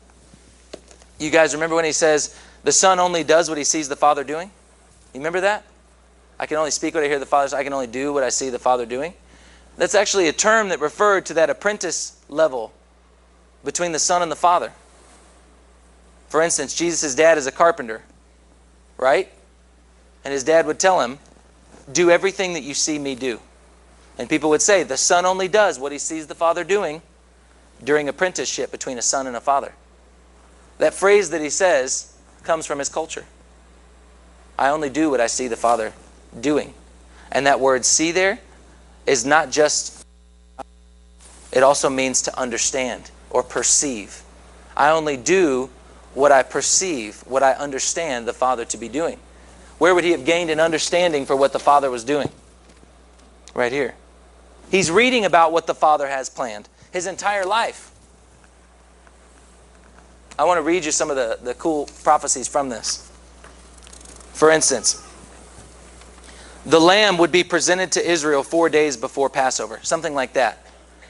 [1.19, 4.25] you guys remember when he says, the son only does what he sees the father
[4.25, 4.51] doing?
[5.13, 5.65] You remember that?
[6.39, 7.57] I can only speak what I hear the father.
[7.57, 9.15] I can only do what I see the father doing.
[9.77, 12.73] That's actually a term that referred to that apprentice level
[13.65, 14.73] between the Son and the Father.
[16.29, 18.03] For instance, Jesus' dad is a carpenter,
[18.99, 19.31] right?
[20.25, 21.19] And his dad would tell him,
[21.93, 23.41] Do everything that you see me do.
[24.19, 27.03] And people would say, The son only does what he sees the father doing
[27.83, 29.75] during apprenticeship between a son and a father.
[30.79, 33.25] That phrase that he says comes from his culture.
[34.59, 35.93] I only do what I see the father
[36.41, 36.75] doing.
[37.33, 38.39] And that word see there
[39.07, 40.07] is not just,
[41.53, 44.23] it also means to understand or perceive.
[44.77, 45.71] I only do
[46.15, 49.19] what I perceive, what I understand the Father to be doing.
[49.79, 52.31] Where would he have gained an understanding for what the Father was doing?
[53.55, 53.95] Right here.
[54.71, 57.91] He's reading about what the Father has planned his entire life.
[60.39, 63.11] I want to read you some of the, the cool prophecies from this.
[64.33, 65.04] For instance,
[66.67, 70.67] the lamb would be presented to Israel four days before Passover, something like that.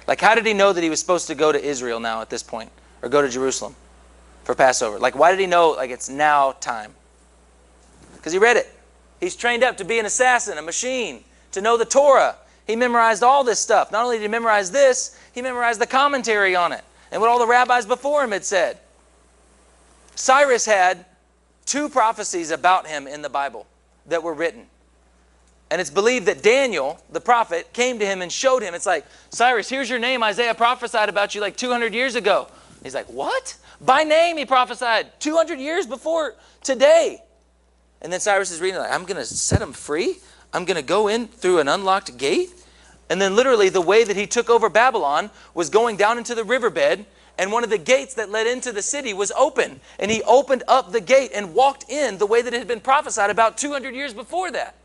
[0.07, 2.31] Like, how did he know that he was supposed to go to Israel now at
[2.31, 2.71] this point,
[3.03, 3.75] or go to Jerusalem
[4.45, 4.99] for Passover?
[4.99, 6.93] Like, why did he know, like, it's now time?
[8.17, 8.71] Because he read it.
[9.21, 12.37] He's trained up to be an assassin, a machine, to know the Torah.
[12.67, 13.93] He memorized all this stuff.
[13.93, 17.39] Not only did he memorize this, he memorized the commentary on it and what all
[17.39, 18.79] the rabbis before him had said.
[20.17, 21.05] Cyrus had
[21.65, 23.67] two prophecies about him in the Bible
[24.07, 24.67] that were written.
[25.71, 28.75] And it's believed that Daniel, the prophet, came to him and showed him.
[28.75, 30.23] It's like, Cyrus, here's your name.
[30.23, 32.49] Isaiah prophesied about you like 200 years ago.
[32.83, 33.57] He's like, What?
[33.81, 37.23] By name, he prophesied 200 years before today.
[38.01, 40.17] And then Cyrus is reading, like, I'm going to set him free.
[40.53, 42.51] I'm going to go in through an unlocked gate.
[43.11, 46.45] And then, literally, the way that he took over Babylon was going down into the
[46.45, 47.05] riverbed,
[47.37, 49.81] and one of the gates that led into the city was open.
[49.99, 52.81] And he opened up the gate and walked in the way that it had been
[52.81, 54.77] prophesied about 200 years before that.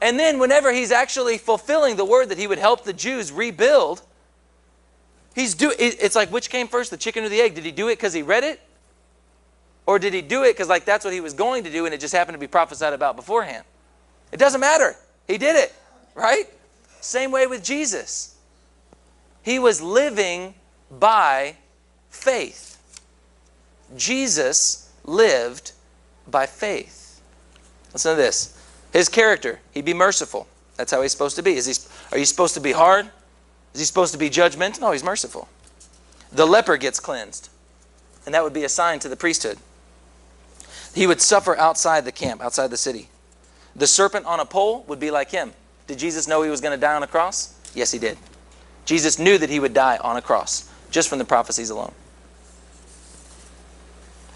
[0.00, 4.02] And then, whenever he's actually fulfilling the word that he would help the Jews rebuild,
[5.34, 5.72] he's do.
[5.78, 7.54] It's like which came first, the chicken or the egg?
[7.54, 8.60] Did he do it because he read it,
[9.86, 11.94] or did he do it because like that's what he was going to do, and
[11.94, 13.64] it just happened to be prophesied about beforehand?
[14.32, 14.96] It doesn't matter.
[15.28, 15.74] He did it,
[16.14, 16.44] right?
[17.00, 18.36] Same way with Jesus.
[19.42, 20.54] He was living
[20.90, 21.56] by
[22.10, 22.78] faith.
[23.96, 25.72] Jesus lived
[26.28, 27.20] by faith.
[27.92, 28.56] Listen to this.
[28.92, 30.46] His character, he'd be merciful.
[30.76, 31.54] That's how he's supposed to be.
[31.54, 31.74] Is he,
[32.12, 33.10] are you supposed to be hard?
[33.74, 34.80] Is he supposed to be judgmental?
[34.80, 35.48] No, he's merciful.
[36.32, 37.48] The leper gets cleansed,
[38.24, 39.58] and that would be a sign to the priesthood.
[40.94, 43.08] He would suffer outside the camp, outside the city.
[43.76, 45.52] The serpent on a pole would be like him.
[45.86, 47.54] Did Jesus know he was going to die on a cross?
[47.74, 48.18] Yes, he did.
[48.84, 51.92] Jesus knew that he would die on a cross, just from the prophecies alone.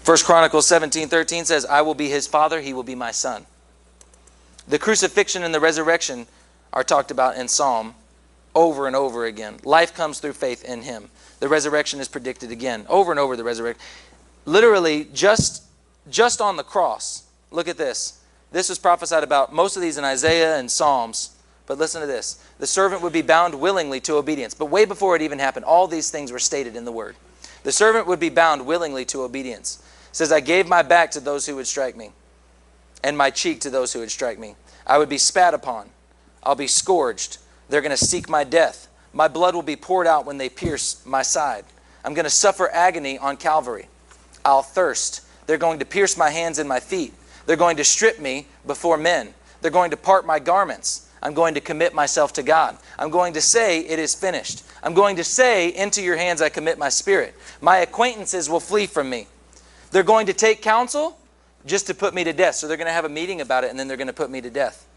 [0.03, 3.45] First Chronicles 17, 13 says, I will be his father, he will be my son.
[4.67, 6.25] The crucifixion and the resurrection
[6.73, 7.95] are talked about in Psalm
[8.55, 9.57] over and over again.
[9.63, 11.09] Life comes through faith in him.
[11.39, 13.83] The resurrection is predicted again, over and over the resurrection.
[14.45, 15.63] Literally, just,
[16.09, 17.23] just on the cross.
[17.51, 18.21] Look at this.
[18.51, 21.35] This was prophesied about most of these in Isaiah and Psalms.
[21.67, 22.43] But listen to this.
[22.59, 24.53] The servant would be bound willingly to obedience.
[24.53, 27.15] But way before it even happened, all these things were stated in the word.
[27.63, 29.83] The servant would be bound willingly to obedience.
[30.09, 32.11] It says, I gave my back to those who would strike me
[33.05, 34.55] and my cheek to those who would strike me.
[34.87, 35.91] I would be spat upon.
[36.41, 37.37] I'll be scourged.
[37.69, 38.87] They're going to seek my death.
[39.13, 41.65] My blood will be poured out when they pierce my side.
[42.03, 43.89] I'm going to suffer agony on Calvary.
[44.43, 45.21] I'll thirst.
[45.45, 47.13] They're going to pierce my hands and my feet.
[47.45, 49.35] They're going to strip me before men.
[49.61, 51.07] They're going to part my garments.
[51.21, 52.75] I'm going to commit myself to God.
[52.97, 54.63] I'm going to say, It is finished.
[54.81, 57.35] I'm going to say, Into your hands I commit my spirit.
[57.61, 59.27] My acquaintances will flee from me.
[59.91, 61.19] They're going to take counsel
[61.65, 62.55] just to put me to death.
[62.55, 64.29] So they're going to have a meeting about it and then they're going to put
[64.29, 64.87] me to death.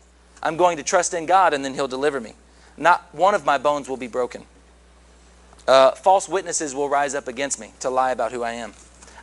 [0.43, 2.35] I'm going to trust in God and then He'll deliver me.
[2.77, 4.45] Not one of my bones will be broken.
[5.67, 8.73] Uh, false witnesses will rise up against me to lie about who I am.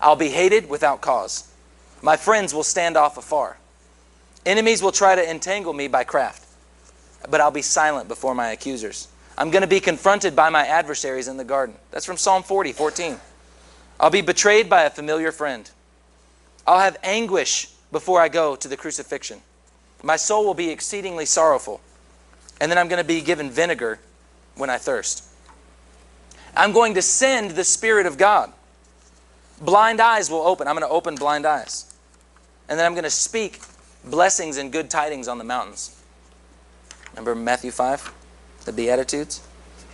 [0.02, 1.52] I'll be hated without cause.
[2.02, 3.58] My friends will stand off afar.
[4.46, 6.46] Enemies will try to entangle me by craft,
[7.30, 9.08] but I'll be silent before my accusers.
[9.38, 11.76] I'm going to be confronted by my adversaries in the garden.
[11.92, 13.18] That's from Psalm 40, 14.
[14.00, 15.70] I'll be betrayed by a familiar friend.
[16.67, 19.41] I'll have anguish before I go to the crucifixion.
[20.04, 21.82] My soul will be exceedingly sorrowful.
[22.60, 23.99] And then I'm going to be given vinegar
[24.56, 25.23] when I thirst.
[26.56, 28.51] I'm going to send the Spirit of God.
[29.62, 30.67] Blind eyes will open.
[30.67, 31.93] I'm going to open blind eyes.
[32.69, 33.60] And then I'm going to speak
[34.04, 36.01] blessings and good tidings on the mountains.
[37.12, 38.13] Remember Matthew 5?
[38.65, 39.41] The Beatitudes?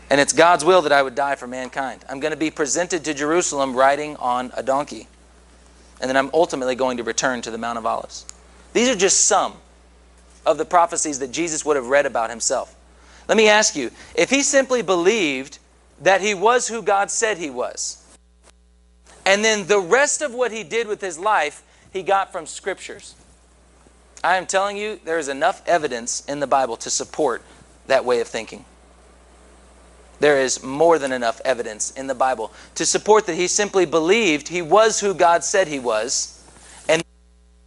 [0.10, 2.03] And it's God's will that I would die for mankind.
[2.10, 5.07] I'm going to be presented to Jerusalem riding on a donkey
[6.02, 8.26] and then I'm ultimately going to return to the Mount of Olives.
[8.74, 9.54] These are just some
[10.46, 12.76] of the prophecies that Jesus would have read about himself.
[13.28, 15.60] Let me ask you if he simply believed
[16.02, 18.04] that he was who God said he was,
[19.26, 23.16] and then the rest of what he did with his life he got from scriptures.
[24.24, 27.42] I am telling you, there is enough evidence in the Bible to support
[27.88, 28.66] that way of thinking.
[30.21, 34.47] There is more than enough evidence in the Bible to support that he simply believed
[34.47, 36.47] he was who God said he was
[36.88, 37.05] and the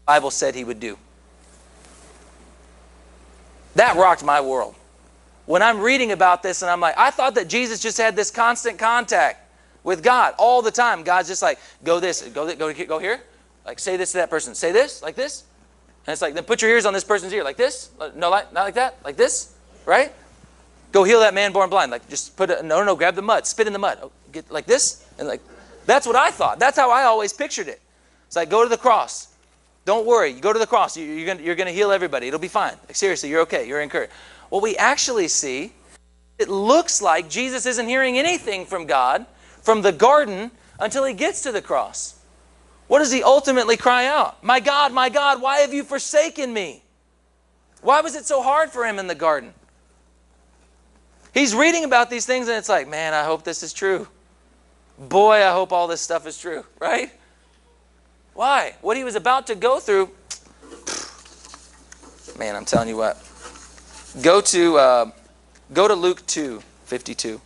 [0.07, 0.97] Bible said he would do.
[3.75, 4.77] That rocked my world.
[5.47, 8.31] When I'm reading about this and I'm like, I thought that Jesus just had this
[8.31, 9.51] constant contact
[9.83, 11.03] with God all the time.
[11.03, 13.21] God's just like, go this, go, go, go here.
[13.67, 14.55] Like, say this to that person.
[14.55, 15.43] Say this, like this.
[16.07, 17.91] And it's like, then put your ears on this person's ear, like this.
[18.15, 19.53] No, not like that, like this,
[19.87, 20.13] right?
[20.95, 21.91] Go heal that man born blind.
[21.91, 22.97] Like just put a no, no, no.
[22.97, 25.41] grab the mud, spit in the mud, oh, get like this, and like
[25.87, 26.61] that's what I thought.
[26.61, 27.83] That's how I always pictured it.
[28.29, 29.35] It's like go to the cross.
[29.87, 30.31] Don't worry.
[30.31, 30.97] You go to the cross.
[30.97, 32.29] You, are you're gonna heal everybody.
[32.29, 32.75] It'll be fine.
[32.87, 33.67] Like, seriously, you're okay.
[33.67, 34.13] You're encouraged.
[34.51, 35.73] What we actually see,
[36.39, 39.27] it looks like Jesus isn't hearing anything from God
[39.63, 42.21] from the garden until he gets to the cross.
[42.87, 44.45] What does he ultimately cry out?
[44.45, 46.85] My God, my God, why have you forsaken me?
[47.81, 49.55] Why was it so hard for him in the garden?
[51.35, 54.07] He's reading about these things and it's like, man, I hope this is true.
[54.97, 57.11] Boy, I hope all this stuff is true, right?
[58.35, 58.77] Why?
[58.81, 60.11] What he was about to go through,
[62.39, 63.19] man, I'm telling you what.
[64.23, 65.11] Go to, uh,
[65.73, 67.41] go to Luke 2 52.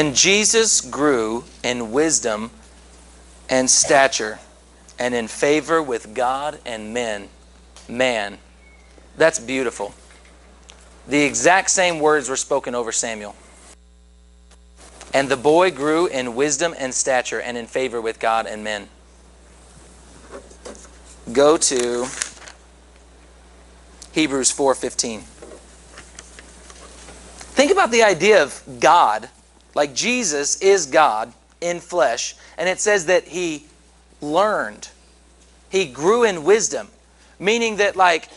[0.00, 2.52] And Jesus grew in wisdom
[3.50, 4.38] and stature
[4.98, 7.28] and in favor with God and men.
[7.86, 8.38] Man.
[9.18, 9.92] That's beautiful.
[11.06, 13.36] The exact same words were spoken over Samuel.
[15.12, 18.88] And the boy grew in wisdom and stature and in favor with God and men.
[21.30, 22.06] Go to
[24.12, 25.24] Hebrews 4:15.
[27.52, 29.28] Think about the idea of God
[29.74, 32.34] like Jesus is God in flesh.
[32.58, 33.66] And it says that he
[34.20, 34.88] learned,
[35.70, 36.88] he grew in wisdom,
[37.38, 38.28] meaning that, like,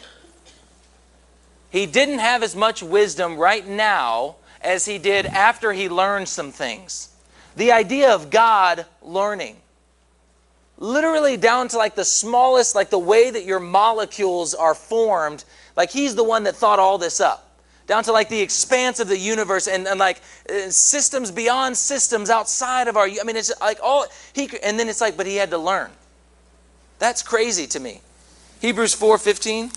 [1.69, 6.51] he didn't have as much wisdom right now as he did after he learned some
[6.51, 7.09] things.
[7.55, 9.57] The idea of God learning,
[10.77, 15.43] literally down to like the smallest, like the way that your molecules are formed,
[15.75, 17.52] like he's the one that thought all this up
[17.87, 22.29] down to like the expanse of the universe and, and like uh, systems beyond systems
[22.29, 25.35] outside of our i mean it's like all he and then it's like but he
[25.35, 25.91] had to learn.
[26.99, 28.01] That's crazy to me.
[28.61, 29.71] Hebrews 4 15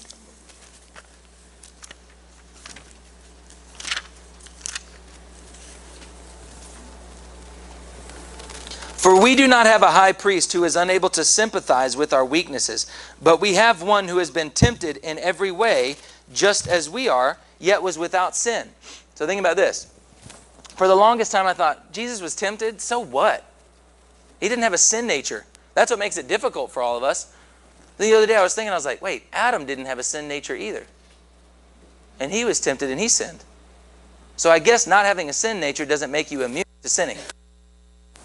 [8.97, 12.25] For we do not have a high priest who is unable to sympathize with our
[12.25, 12.91] weaknesses,
[13.23, 15.95] but we have one who has been tempted in every way,
[16.33, 18.69] just as we are, yet was without sin.
[19.15, 19.93] So think about this.
[20.77, 23.45] For the longest time, I thought, Jesus was tempted, so what?
[24.41, 25.47] He didn't have a sin nature.
[25.75, 27.35] That's what makes it difficult for all of us.
[27.99, 30.29] The other day, I was thinking, I was like, wait, Adam didn't have a sin
[30.29, 30.85] nature either.
[32.21, 33.43] And he was tempted and he sinned.
[34.37, 37.17] So I guess not having a sin nature doesn't make you immune to sinning.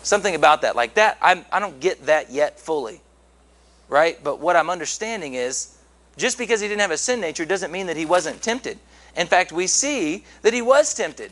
[0.04, 0.76] Something about that.
[0.76, 3.02] Like that, I'm, I don't get that yet fully.
[3.88, 4.22] Right?
[4.22, 5.78] But what I'm understanding is
[6.18, 8.78] just because he didn't have a sin nature doesn't mean that he wasn't tempted.
[9.16, 11.32] In fact, we see that he was tempted.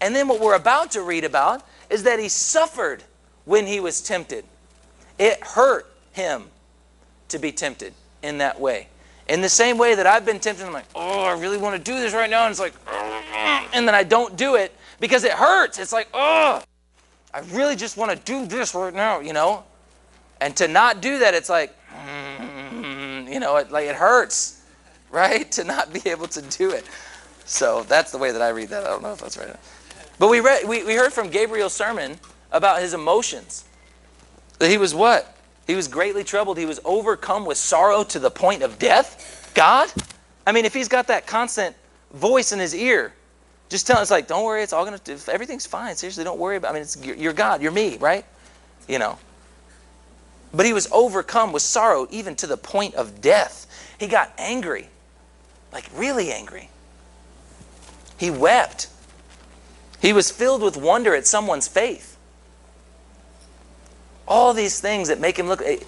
[0.00, 3.04] And then what we're about to read about is that he suffered
[3.44, 4.44] when he was tempted.
[5.18, 6.44] It hurt him
[7.28, 8.88] to be tempted in that way.
[9.28, 11.82] In the same way that I've been tempted, I'm like, oh, I really want to
[11.82, 12.44] do this right now.
[12.44, 12.74] And it's like,
[13.72, 15.78] and then I don't do it because it hurts.
[15.78, 16.62] It's like, oh,
[17.32, 19.64] I really just want to do this right now, you know?
[20.40, 21.74] And to not do that, it's like,
[23.28, 24.61] you know, it, like it hurts
[25.22, 25.50] right?
[25.52, 26.88] To not be able to do it.
[27.44, 28.84] So that's the way that I read that.
[28.84, 29.54] I don't know if that's right.
[30.18, 32.18] But we read we, we heard from Gabriel's sermon
[32.50, 33.64] about his emotions.
[34.58, 35.36] That he was what?
[35.66, 36.56] He was greatly troubled.
[36.56, 39.52] He was overcome with sorrow to the point of death.
[39.54, 39.92] God?
[40.46, 41.76] I mean, if he's got that constant
[42.14, 43.12] voice in his ear,
[43.68, 45.94] just telling us like, don't worry, it's all gonna everything's fine.
[45.94, 48.24] Seriously, don't worry about I mean it's you're God, you're me, right?
[48.88, 49.18] You know.
[50.54, 53.66] But he was overcome with sorrow even to the point of death.
[53.98, 54.88] He got angry
[55.72, 56.68] like really angry.
[58.18, 58.88] He wept.
[60.00, 62.16] He was filled with wonder at someone's faith.
[64.28, 65.62] All these things that make him look.
[65.62, 65.80] Eh, you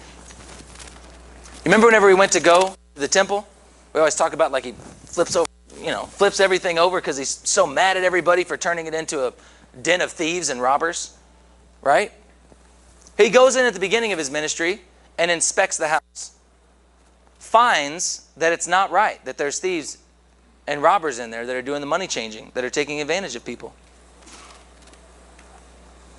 [1.65, 3.47] remember whenever we went to go to the temple?
[3.93, 4.73] We always talk about like he
[5.05, 8.87] flips over, you know, flips everything over because he's so mad at everybody for turning
[8.87, 9.33] it into a
[9.81, 11.17] den of thieves and robbers,
[11.81, 12.11] right?
[13.17, 14.81] He goes in at the beginning of his ministry
[15.17, 16.34] and inspects the house
[17.55, 19.97] finds that it's not right, that there's thieves
[20.67, 23.45] and robbers in there that are doing the money changing, that are taking advantage of
[23.45, 23.73] people.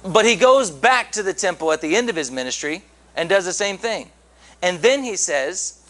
[0.03, 2.85] But he goes back to the temple at the end of his ministry
[3.15, 4.11] and does the same thing.
[4.63, 5.83] And then he says,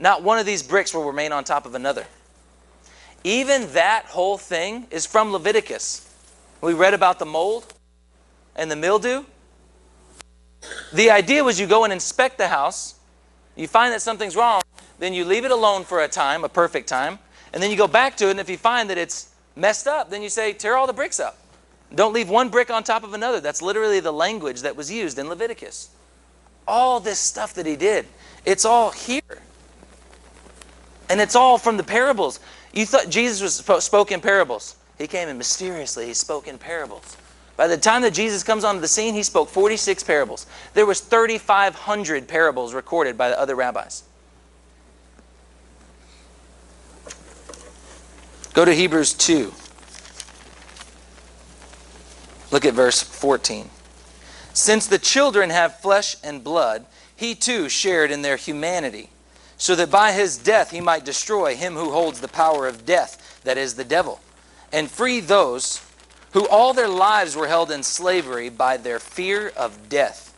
[0.00, 2.04] Not one of these bricks will remain on top of another.
[3.22, 6.12] Even that whole thing is from Leviticus.
[6.60, 7.72] We read about the mold
[8.56, 9.26] and the mildew.
[10.92, 12.96] The idea was you go and inspect the house
[13.56, 14.62] you find that something's wrong,
[14.98, 17.18] then you leave it alone for a time, a perfect time,
[17.52, 20.10] and then you go back to it, and if you find that it's messed up,
[20.10, 21.38] then you say, tear all the bricks up.
[21.94, 23.40] Don't leave one brick on top of another.
[23.40, 25.90] That's literally the language that was used in Leviticus.
[26.66, 28.06] All this stuff that he did,
[28.46, 29.42] it's all here.
[31.10, 32.40] And it's all from the parables.
[32.72, 34.76] You thought Jesus was spoke in parables.
[34.96, 37.16] He came in mysteriously he spoke in parables.
[37.56, 40.46] By the time that Jesus comes onto the scene, he spoke 46 parables.
[40.74, 44.04] There was 3,500 parables recorded by the other rabbis.
[48.54, 49.52] Go to Hebrews 2.
[52.50, 53.70] Look at verse 14.
[54.52, 56.84] Since the children have flesh and blood,
[57.16, 59.08] he too shared in their humanity,
[59.56, 63.40] so that by his death he might destroy him who holds the power of death,
[63.44, 64.20] that is, the devil,
[64.70, 65.80] and free those
[66.32, 70.28] who all their lives were held in slavery by their fear of death.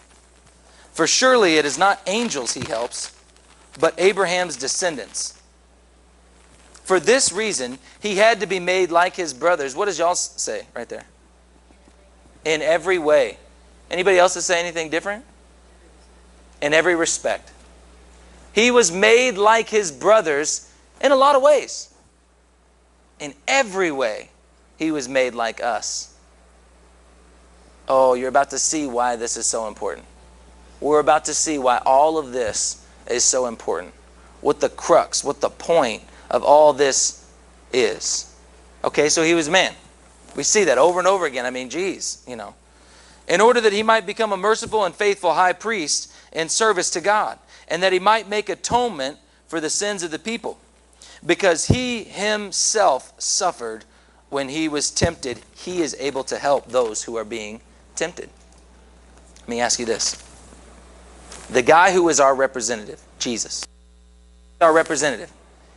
[0.92, 3.16] For surely it is not angels he helps,
[3.78, 5.40] but Abraham's descendants.
[6.84, 9.74] For this reason, he had to be made like his brothers.
[9.74, 11.04] What does y'all say right there?
[12.44, 13.38] In every way.
[13.90, 15.24] Anybody else to say anything different?
[16.60, 17.50] In every respect.
[18.52, 20.70] He was made like his brothers
[21.00, 21.92] in a lot of ways.
[23.18, 24.28] In every way,
[24.78, 26.14] he was made like us.
[27.88, 30.06] Oh, you're about to see why this is so important.
[30.80, 33.94] We're about to see why all of this is so important.
[34.40, 37.30] What the crux, what the point of all this
[37.72, 38.34] is.
[38.82, 39.74] Okay, so he was man.
[40.36, 41.46] We see that over and over again.
[41.46, 42.54] I mean, geez, you know.
[43.28, 47.00] In order that he might become a merciful and faithful high priest in service to
[47.00, 50.58] God, and that he might make atonement for the sins of the people.
[51.24, 53.84] Because he himself suffered
[54.34, 57.60] when he was tempted, he is able to help those who are being
[57.94, 58.28] tempted.
[59.38, 60.20] Let me ask you this.
[61.50, 63.64] The guy who is our representative, Jesus,
[64.60, 65.30] our representative,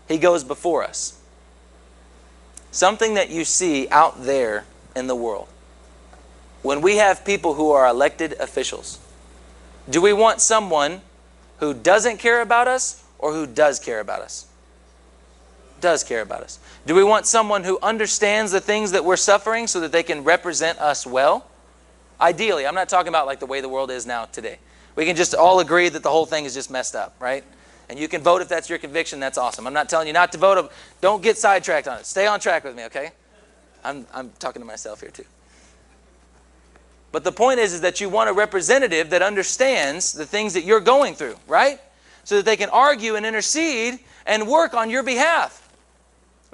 [0.08, 1.22] he goes before us.
[2.72, 5.48] Something that you see out there in the world.
[6.64, 8.98] When we have people who are elected officials,
[9.88, 11.02] do we want someone
[11.60, 14.48] who doesn't care about us or who does care about us?
[15.80, 16.60] Does care about us.
[16.86, 20.24] Do we want someone who understands the things that we're suffering so that they can
[20.24, 21.48] represent us well?
[22.20, 24.58] Ideally, I'm not talking about like the way the world is now today.
[24.96, 27.44] We can just all agree that the whole thing is just messed up, right?
[27.90, 29.20] And you can vote if that's your conviction.
[29.20, 29.68] That's awesome.
[29.68, 30.72] I'm not telling you not to vote.
[31.00, 32.06] Don't get sidetracked on it.
[32.06, 33.12] Stay on track with me, okay?
[33.84, 35.26] I'm, I'm talking to myself here too.
[37.12, 40.64] But the point is, is that you want a representative that understands the things that
[40.64, 41.80] you're going through, right?
[42.24, 45.67] So that they can argue and intercede and work on your behalf.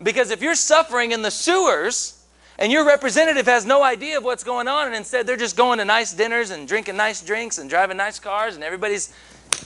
[0.01, 2.23] Because if you're suffering in the sewers
[2.57, 5.79] and your representative has no idea of what's going on, and instead they're just going
[5.79, 9.13] to nice dinners and drinking nice drinks and driving nice cars and everybody's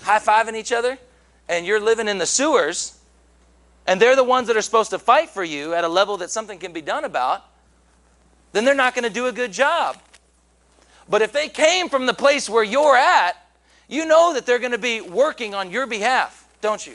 [0.04, 0.98] high fiving each other,
[1.50, 3.00] and you're living in the sewers,
[3.86, 6.30] and they're the ones that are supposed to fight for you at a level that
[6.30, 7.46] something can be done about,
[8.52, 9.98] then they're not going to do a good job.
[11.10, 13.34] But if they came from the place where you're at,
[13.88, 16.94] you know that they're going to be working on your behalf, don't you?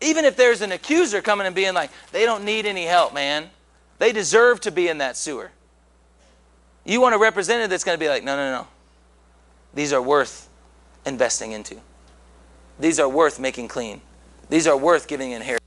[0.00, 3.50] Even if there's an accuser coming and being like, they don't need any help, man.
[3.98, 5.50] They deserve to be in that sewer.
[6.84, 8.66] You want a representative that's going to be like, no, no, no.
[9.74, 10.48] These are worth
[11.04, 11.76] investing into.
[12.78, 14.00] These are worth making clean.
[14.48, 15.60] These are worth giving inheritance.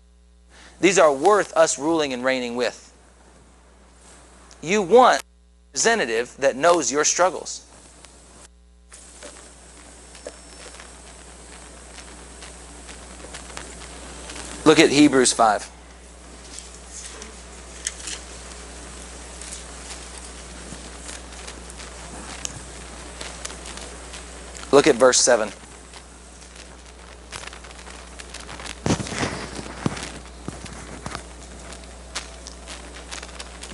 [0.81, 2.91] These are worth us ruling and reigning with.
[4.61, 5.25] You want a
[5.69, 7.65] representative that knows your struggles.
[14.65, 15.69] Look at Hebrews 5.
[24.71, 25.51] Look at verse 7.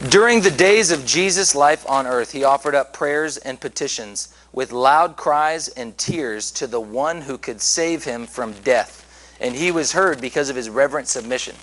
[0.10, 4.72] During the days of Jesus' life on earth, he offered up prayers and petitions with
[4.72, 8.99] loud cries and tears to the one who could save him from death.
[9.40, 11.56] And he was heard because of his reverent submission.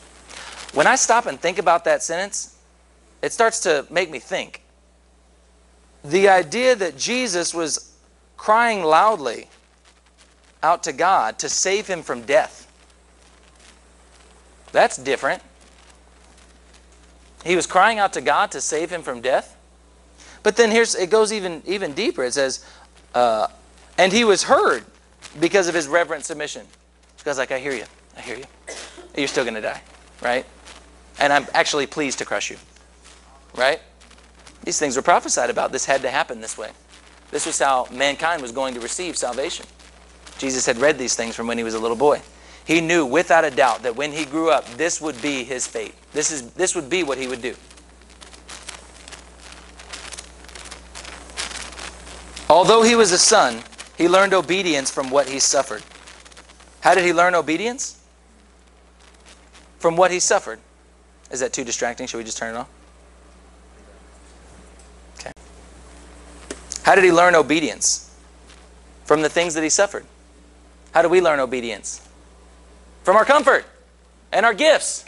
[0.72, 2.56] When I stop and think about that sentence,
[3.22, 4.62] it starts to make me think.
[6.04, 7.94] The idea that Jesus was
[8.36, 9.48] crying loudly
[10.62, 12.70] out to God to save him from death.
[14.72, 15.42] That's different.
[17.44, 19.56] He was crying out to God to save him from death.
[20.42, 22.24] But then here's it goes even even deeper.
[22.24, 22.64] It says,
[23.14, 23.48] uh,
[23.98, 24.84] and he was heard
[25.40, 26.66] because of his reverent submission.
[27.26, 27.82] God's like, I hear you.
[28.16, 28.44] I hear you.
[29.16, 29.82] You're still going to die,
[30.22, 30.46] right?
[31.18, 32.56] And I'm actually pleased to crush you,
[33.56, 33.80] right?
[34.62, 35.72] These things were prophesied about.
[35.72, 36.70] This had to happen this way.
[37.32, 39.66] This was how mankind was going to receive salvation.
[40.38, 42.22] Jesus had read these things from when he was a little boy.
[42.64, 45.96] He knew without a doubt that when he grew up, this would be his fate.
[46.12, 47.56] This, is, this would be what he would do.
[52.48, 53.64] Although he was a son,
[53.98, 55.82] he learned obedience from what he suffered.
[56.86, 58.00] How did he learn obedience?
[59.80, 60.60] From what he suffered.
[61.32, 62.06] Is that too distracting?
[62.06, 62.68] Should we just turn it off?
[65.18, 65.32] Okay.
[66.84, 68.16] How did he learn obedience?
[69.04, 70.04] From the things that he suffered.
[70.92, 72.06] How do we learn obedience?
[73.02, 73.66] From our comfort
[74.30, 75.04] and our gifts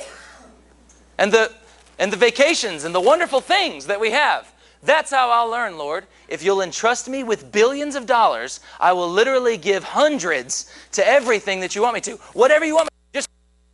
[1.16, 1.52] and the,
[1.96, 4.52] and the vacations and the wonderful things that we have.
[4.82, 6.06] That's how I'll learn, Lord.
[6.28, 11.60] If you'll entrust me with billions of dollars, I will literally give hundreds to everything
[11.60, 12.12] that you want me to.
[12.32, 13.28] Whatever you want me to, just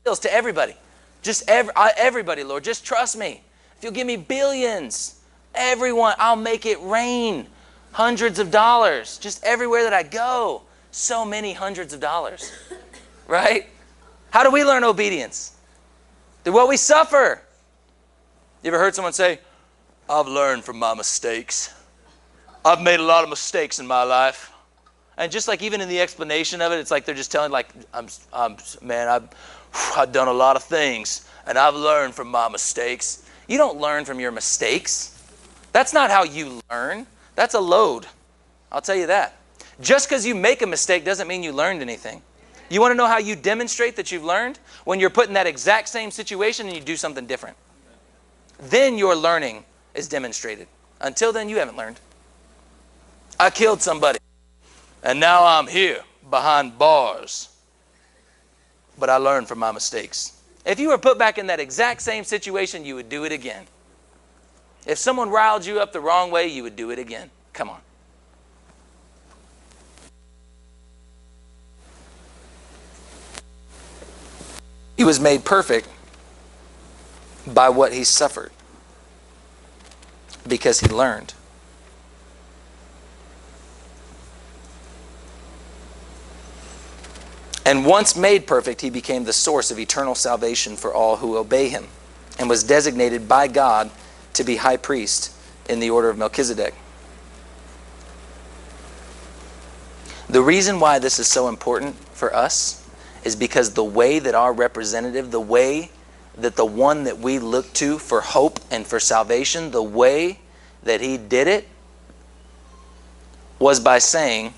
[0.04, 0.74] bills to everybody.
[1.22, 2.64] Just every, uh, everybody, Lord.
[2.64, 3.42] Just trust me.
[3.76, 5.20] If you'll give me billions,
[5.54, 7.46] everyone, I'll make it rain.
[7.92, 10.62] Hundreds of dollars, just everywhere that I go.
[10.90, 12.52] So many hundreds of dollars.
[13.26, 13.66] Right?
[14.30, 15.56] How do we learn obedience?
[16.42, 17.40] Through what we suffer.
[18.62, 19.38] You ever heard someone say,
[20.08, 21.72] I've learned from my mistakes.
[22.64, 24.52] I've made a lot of mistakes in my life.
[25.16, 27.68] And just like even in the explanation of it, it's like they're just telling, like,
[27.92, 29.28] I'm, I'm man, I've,
[29.96, 33.28] I've done a lot of things and I've learned from my mistakes.
[33.48, 35.22] You don't learn from your mistakes.
[35.72, 37.06] That's not how you learn.
[37.34, 38.06] That's a load.
[38.70, 39.36] I'll tell you that.
[39.80, 42.22] Just because you make a mistake doesn't mean you learned anything.
[42.70, 44.58] You want to know how you demonstrate that you've learned?
[44.84, 47.56] When you're put in that exact same situation and you do something different.
[48.58, 49.64] Then you're learning
[49.94, 50.66] is demonstrated.
[51.00, 52.00] Until then, you haven't learned.
[53.38, 54.18] I killed somebody,
[55.02, 57.48] and now I'm here behind bars.
[58.98, 60.40] But I learned from my mistakes.
[60.64, 63.64] If you were put back in that exact same situation, you would do it again.
[64.86, 67.30] If someone riled you up the wrong way, you would do it again.
[67.52, 67.80] Come on.
[74.96, 75.88] He was made perfect
[77.46, 78.52] by what he suffered
[80.46, 81.34] because he learned.
[87.66, 91.68] And once made perfect, he became the source of eternal salvation for all who obey
[91.68, 91.86] him
[92.38, 93.90] and was designated by God
[94.34, 95.34] to be high priest
[95.68, 96.74] in the order of Melchizedek.
[100.28, 102.86] The reason why this is so important for us
[103.24, 105.90] is because the way that our representative, the way
[106.36, 110.40] that the one that we look to for hope and for salvation, the way
[110.82, 111.68] that he did it
[113.58, 114.52] was by saying,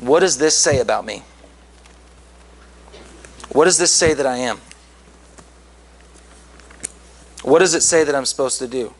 [0.00, 1.22] What does this say about me?
[3.50, 4.58] What does this say that I am?
[7.42, 8.94] What does it say that I'm supposed to do?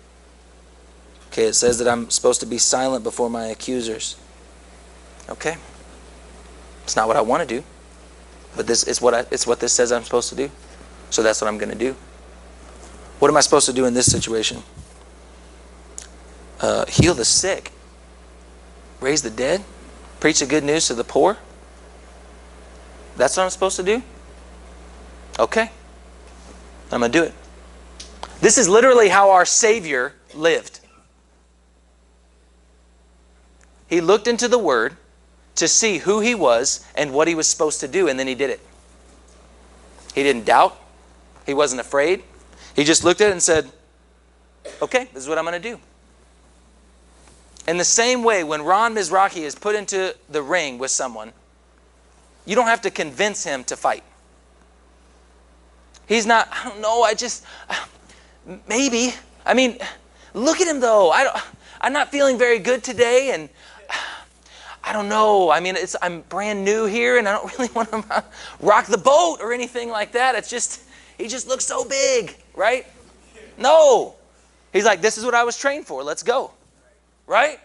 [1.28, 4.16] Okay, it says that I'm supposed to be silent before my accusers.
[5.30, 5.56] Okay.
[6.84, 7.64] It's not what I want to do.
[8.54, 10.50] But this is what I, it's what this says I'm supposed to do.
[11.12, 11.94] So that's what I'm going to do.
[13.18, 14.62] What am I supposed to do in this situation?
[16.58, 17.70] Uh, heal the sick,
[18.98, 19.62] raise the dead,
[20.20, 21.36] preach the good news to the poor.
[23.18, 24.02] That's what I'm supposed to do?
[25.38, 25.70] Okay.
[26.90, 27.34] I'm going to do it.
[28.40, 30.80] This is literally how our Savior lived.
[33.86, 34.96] He looked into the Word
[35.56, 38.34] to see who He was and what He was supposed to do, and then He
[38.34, 38.60] did it.
[40.14, 40.78] He didn't doubt,
[41.46, 42.22] He wasn't afraid.
[42.74, 43.70] He just looked at it and said,
[44.80, 45.78] Okay, this is what I'm going to do.
[47.68, 51.32] In the same way, when Ron Mizrahi is put into the ring with someone,
[52.44, 54.02] you don't have to convince him to fight.
[56.06, 57.44] He's not, I don't know, I just,
[58.68, 59.14] maybe.
[59.46, 59.78] I mean,
[60.34, 61.10] look at him though.
[61.10, 61.36] I don't,
[61.80, 63.48] I'm not feeling very good today, and
[64.84, 65.50] I don't know.
[65.50, 68.24] I mean, it's, I'm brand new here, and I don't really want to
[68.60, 70.34] rock the boat or anything like that.
[70.34, 70.82] It's just,
[71.22, 72.84] he just looks so big, right?
[73.56, 74.16] No.
[74.72, 76.02] He's like, this is what I was trained for.
[76.02, 76.50] Let's go.
[77.28, 77.60] Right?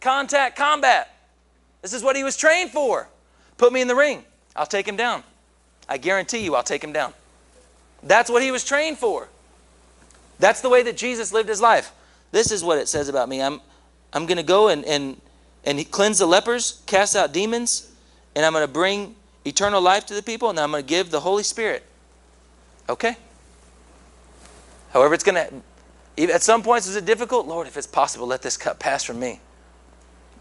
[0.00, 1.14] Contact combat.
[1.82, 3.06] This is what he was trained for.
[3.58, 4.24] Put me in the ring.
[4.56, 5.22] I'll take him down.
[5.88, 7.14] I guarantee you, I'll take him down.
[8.02, 9.28] That's what he was trained for.
[10.40, 11.92] That's the way that Jesus lived his life.
[12.32, 13.40] This is what it says about me.
[13.40, 13.60] I'm,
[14.12, 15.20] I'm going to go and, and,
[15.64, 17.92] and cleanse the lepers, cast out demons,
[18.34, 21.12] and I'm going to bring eternal life to the people, and I'm going to give
[21.12, 21.84] the Holy Spirit.
[22.88, 23.16] Okay?
[24.92, 25.62] However, it's going
[26.16, 27.46] to, at some points, is it difficult?
[27.46, 29.40] Lord, if it's possible, let this cup pass from me.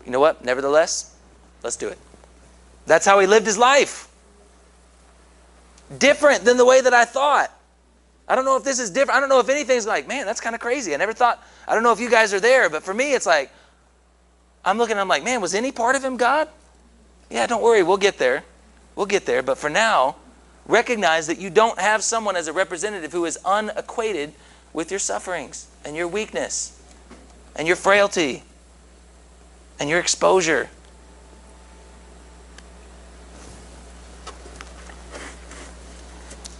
[0.06, 0.44] You know what?
[0.44, 1.16] Nevertheless,
[1.64, 1.98] let's do it.
[2.86, 4.08] That's how he lived his life.
[5.98, 7.52] Different than the way that I thought.
[8.28, 9.18] I don't know if this is different.
[9.18, 10.94] I don't know if anything's like, man, that's kind of crazy.
[10.94, 13.26] I never thought, I don't know if you guys are there, but for me, it's
[13.26, 13.52] like,
[14.66, 16.50] I'm looking, I'm like, man, was any part of him God?
[17.30, 18.44] Yeah, don't worry, we'll get there.
[18.96, 19.44] We'll get there.
[19.44, 20.16] But for now,
[20.68, 24.34] recognize that you don't have someone as a representative who is unacquainted
[24.74, 26.80] with your sufferings and your weakness
[27.56, 28.44] and your frailty
[29.80, 30.70] and your exposure.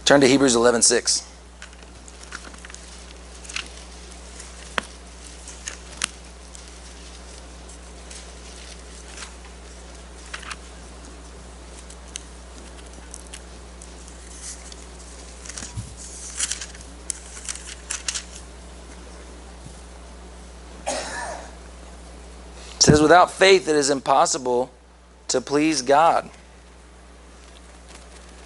[0.04, 1.27] Turn to Hebrews 11:6.
[22.88, 24.70] Says, without faith, it is impossible
[25.28, 26.28] to please God.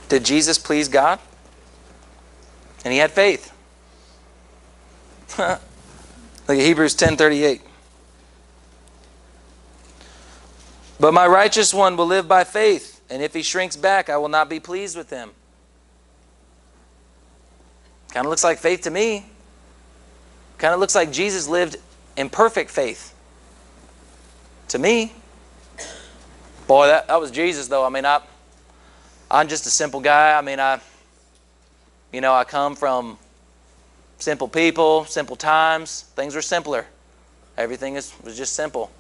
[0.09, 1.18] Did Jesus please God?
[2.84, 3.53] And he had faith.
[5.38, 5.61] Look
[6.49, 7.61] at Hebrews 10:38.
[10.99, 14.28] But my righteous one will live by faith, and if he shrinks back, I will
[14.28, 15.30] not be pleased with him.
[18.11, 19.24] Kind of looks like faith to me.
[20.59, 21.76] Kind of looks like Jesus lived
[22.16, 23.12] in perfect faith.
[24.73, 25.12] To me.
[26.66, 27.85] Boy, that, that was Jesus, though.
[27.85, 28.23] I mean, I,
[29.31, 30.33] I'm just a simple guy.
[30.33, 30.81] I mean, I,
[32.11, 33.18] you know, I come from
[34.18, 36.07] simple people, simple times.
[36.16, 36.87] Things were simpler.
[37.59, 38.91] Everything is, was just simple.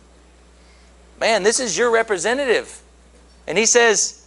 [1.18, 2.82] Man, this is your representative.
[3.46, 4.26] And he says,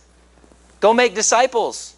[0.79, 1.95] go make disciples.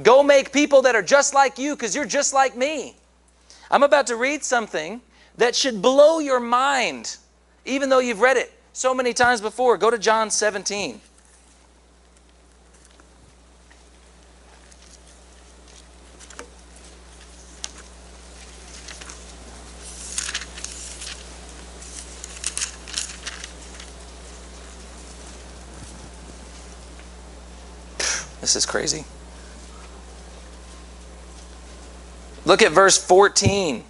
[0.00, 2.94] Go make people that are just like you because you're just like me.
[3.68, 5.00] I'm about to read something
[5.38, 7.16] that should blow your mind,
[7.64, 9.76] even though you've read it so many times before.
[9.76, 11.00] Go to John 17.
[28.40, 29.04] This is crazy.
[32.44, 33.84] Look at verse 14.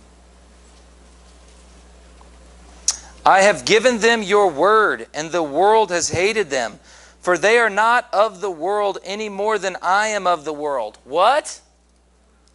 [3.24, 6.80] I have given them your word, and the world has hated them,
[7.20, 10.98] for they are not of the world any more than I am of the world.
[11.04, 11.60] What?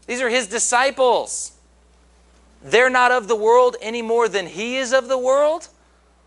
[0.08, 1.54] These are his disciples.
[2.62, 5.70] They're not of the world any more than he is of the world?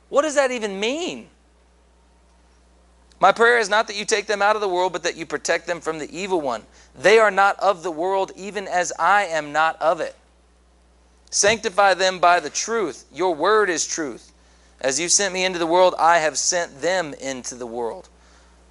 [0.09, 1.29] What does that even mean?
[3.21, 5.27] My prayer is not that you take them out of the world, but that you
[5.27, 6.63] protect them from the evil one.
[6.99, 10.17] They are not of the world, even as I am not of it.
[11.31, 13.05] Sanctify them by the truth.
[13.13, 14.30] Your word is truth.
[14.81, 18.09] As you sent me into the world, I have sent them into the world.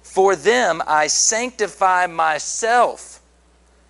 [0.02, 3.20] For them I sanctify myself,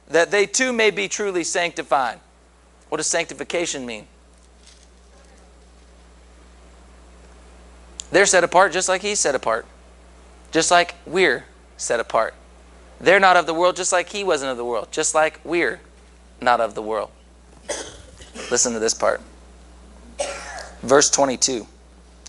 [0.08, 2.20] that they too may be truly sanctified.
[2.88, 4.06] What does sanctification mean?
[8.10, 9.66] They're set apart just like He's set apart
[10.50, 11.44] just like we're
[11.76, 12.34] set apart.
[13.00, 15.80] They're not of the world, just like He wasn't of the world, just like we're
[16.40, 17.10] not of the world.
[18.50, 19.20] Listen to this part.
[20.82, 21.66] Verse 22.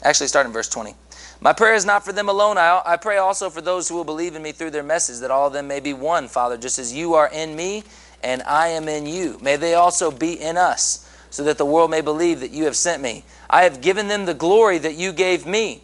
[0.04, 0.96] Actually, start in verse 20.
[1.42, 2.58] My prayer is not for them alone.
[2.58, 5.32] I, I pray also for those who will believe in me through their message, that
[5.32, 7.84] all of them may be one, Father, just as you are in me
[8.24, 9.40] and I am in you.
[9.42, 12.76] May they also be in us, so that the world may believe that you have
[12.76, 13.24] sent me.
[13.50, 15.82] I have given them the glory that you gave me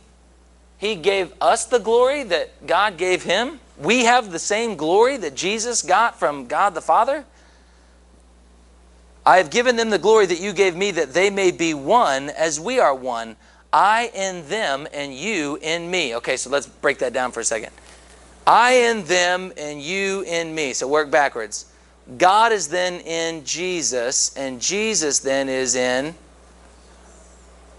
[0.77, 3.59] he gave us the glory that God gave him.
[3.77, 7.25] We have the same glory that Jesus got from God the Father.
[9.25, 12.29] I have given them the glory that you gave me that they may be one
[12.29, 13.35] as we are one.
[13.71, 16.15] I in them and you in me.
[16.15, 17.71] Okay, so let's break that down for a second.
[18.45, 20.73] I in them and you in me.
[20.73, 21.71] So work backwards.
[22.17, 26.15] God is then in Jesus, and Jesus then is in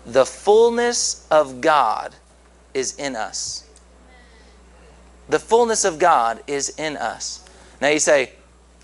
[0.05, 2.14] the fullness of God
[2.72, 3.64] is in us.
[5.28, 7.45] The fullness of God is in us.
[7.80, 8.32] Now you say,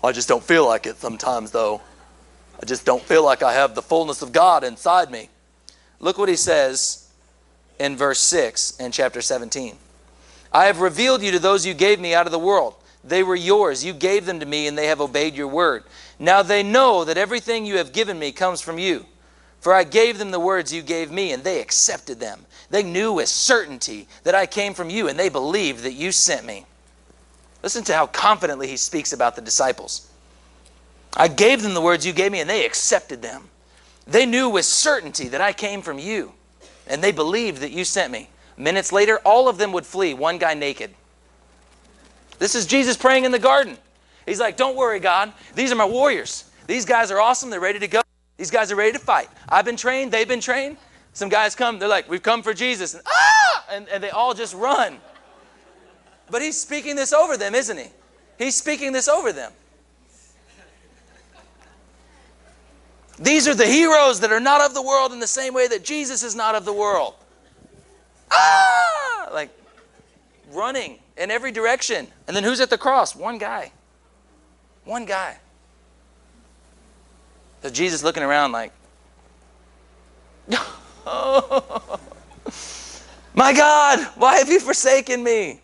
[0.03, 1.81] I just don't feel like it sometimes, though.
[2.61, 5.29] I just don't feel like I have the fullness of God inside me.
[5.99, 7.09] Look what he says
[7.79, 9.77] in verse 6 in chapter 17.
[10.51, 12.75] I have revealed you to those you gave me out of the world.
[13.03, 13.83] They were yours.
[13.85, 15.83] You gave them to me, and they have obeyed your word.
[16.17, 19.05] Now they know that everything you have given me comes from you.
[19.59, 22.45] For I gave them the words you gave me, and they accepted them.
[22.69, 26.45] They knew with certainty that I came from you, and they believed that you sent
[26.45, 26.65] me.
[27.61, 30.09] Listen to how confidently he speaks about the disciples.
[31.17, 33.49] I gave them the words you gave me, and they accepted them.
[34.07, 36.33] They knew with certainty that I came from you,
[36.87, 38.29] and they believed that you sent me.
[38.57, 40.93] Minutes later, all of them would flee, one guy naked.
[42.39, 43.77] This is Jesus praying in the garden.
[44.25, 45.33] He's like, Don't worry, God.
[45.55, 46.45] These are my warriors.
[46.67, 47.49] These guys are awesome.
[47.49, 48.01] They're ready to go.
[48.37, 49.29] These guys are ready to fight.
[49.47, 50.77] I've been trained, they've been trained.
[51.13, 52.93] Some guys come, they're like, We've come for Jesus.
[52.93, 53.65] And, ah!
[53.71, 54.97] and, and they all just run.
[56.29, 57.87] But he's speaking this over them, isn't he?
[58.37, 59.51] He's speaking this over them.
[63.17, 65.83] These are the heroes that are not of the world in the same way that
[65.83, 67.15] Jesus is not of the world.
[68.31, 69.29] Ah!
[69.33, 69.49] Like
[70.51, 72.07] running in every direction.
[72.27, 73.15] And then who's at the cross?
[73.15, 73.71] One guy.
[74.83, 75.37] One guy.
[77.61, 78.71] So Jesus looking around like,
[81.05, 81.99] oh,
[83.33, 85.61] my God, why have you forsaken me?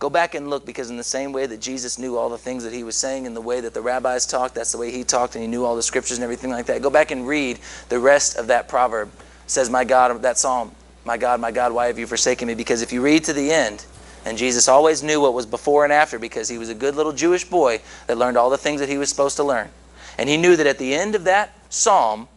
[0.00, 2.64] Go back and look because, in the same way that Jesus knew all the things
[2.64, 5.04] that he was saying and the way that the rabbis talked, that's the way he
[5.04, 6.80] talked, and he knew all the scriptures and everything like that.
[6.80, 7.58] Go back and read
[7.90, 9.10] the rest of that proverb
[9.46, 10.72] says, My God, that psalm,
[11.04, 12.54] My God, my God, why have you forsaken me?
[12.54, 13.84] Because if you read to the end,
[14.24, 17.12] and Jesus always knew what was before and after because he was a good little
[17.12, 19.70] Jewish boy that learned all the things that he was supposed to learn.
[20.18, 22.28] And he knew that at the end of that psalm,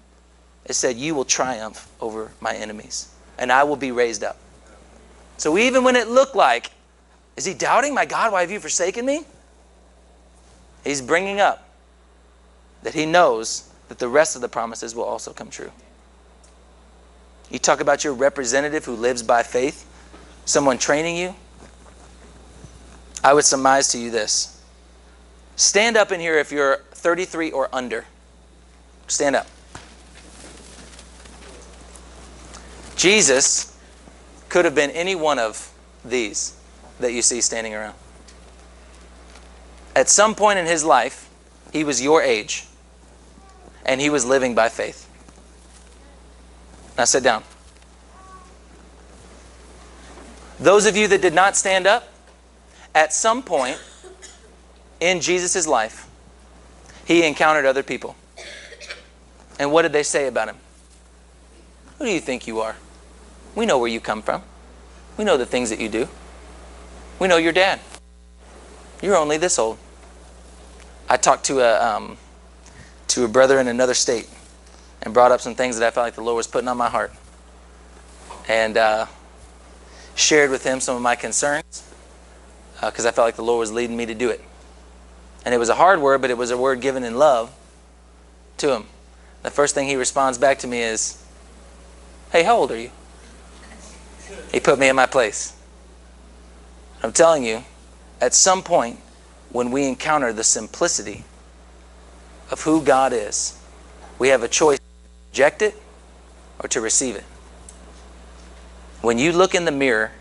[0.66, 4.38] it said, You will triumph over my enemies, and I will be raised up.
[5.38, 6.72] So even when it looked like,
[7.36, 7.94] Is he doubting?
[7.94, 9.24] My God, why have you forsaken me?
[10.84, 11.68] He's bringing up
[12.84, 15.72] that he knows that the rest of the promises will also come true.
[17.50, 19.86] You talk about your representative who lives by faith,
[20.46, 21.36] someone training you.
[23.24, 24.62] I would surmise to you this.
[25.56, 28.06] Stand up in here if you're 33 or under.
[29.08, 29.48] Stand up.
[32.96, 33.78] Jesus
[34.50, 35.72] could have been any one of
[36.04, 36.56] these
[37.04, 37.96] that you see standing around.
[39.96, 41.30] At some point in his life,
[41.72, 42.66] he was your age,
[43.86, 45.08] and he was living by faith.
[46.98, 47.44] Now sit down.
[50.60, 52.08] Those of you that did not stand up,
[52.96, 53.80] at some point
[55.00, 56.08] in Jesus' life,
[57.06, 58.16] he encountered other people.
[59.60, 60.58] And what did they say about him?
[61.98, 62.76] Who do you think you are?
[63.56, 64.42] We know where you come from.
[65.18, 66.08] We know the things that you do.
[67.20, 67.80] We know your dad.
[69.02, 69.78] You're only this old.
[71.10, 72.18] I talked to a um,
[73.10, 74.30] to a brother in another state
[75.02, 76.90] and brought up some things that I felt like the Lord was putting on my
[76.90, 77.12] heart,
[78.48, 79.06] and uh,
[80.16, 81.90] shared with him some of my concerns
[82.82, 84.42] because uh, I felt like the Lord was leading me to do it.
[85.46, 87.54] And it was a hard word, but it was a word given in love
[88.58, 88.86] to him.
[89.42, 91.22] The first thing he responds back to me is,
[92.32, 92.92] "Hey, how old are you?"
[94.52, 95.53] He put me in my place.
[97.04, 97.64] I'm telling you,
[98.22, 98.98] at some point,
[99.52, 101.26] when we encounter the simplicity
[102.50, 103.60] of who God is,
[104.18, 104.86] we have a choice to
[105.32, 105.76] reject it
[106.60, 107.26] or to receive it.
[109.02, 110.14] When you look in the mirror,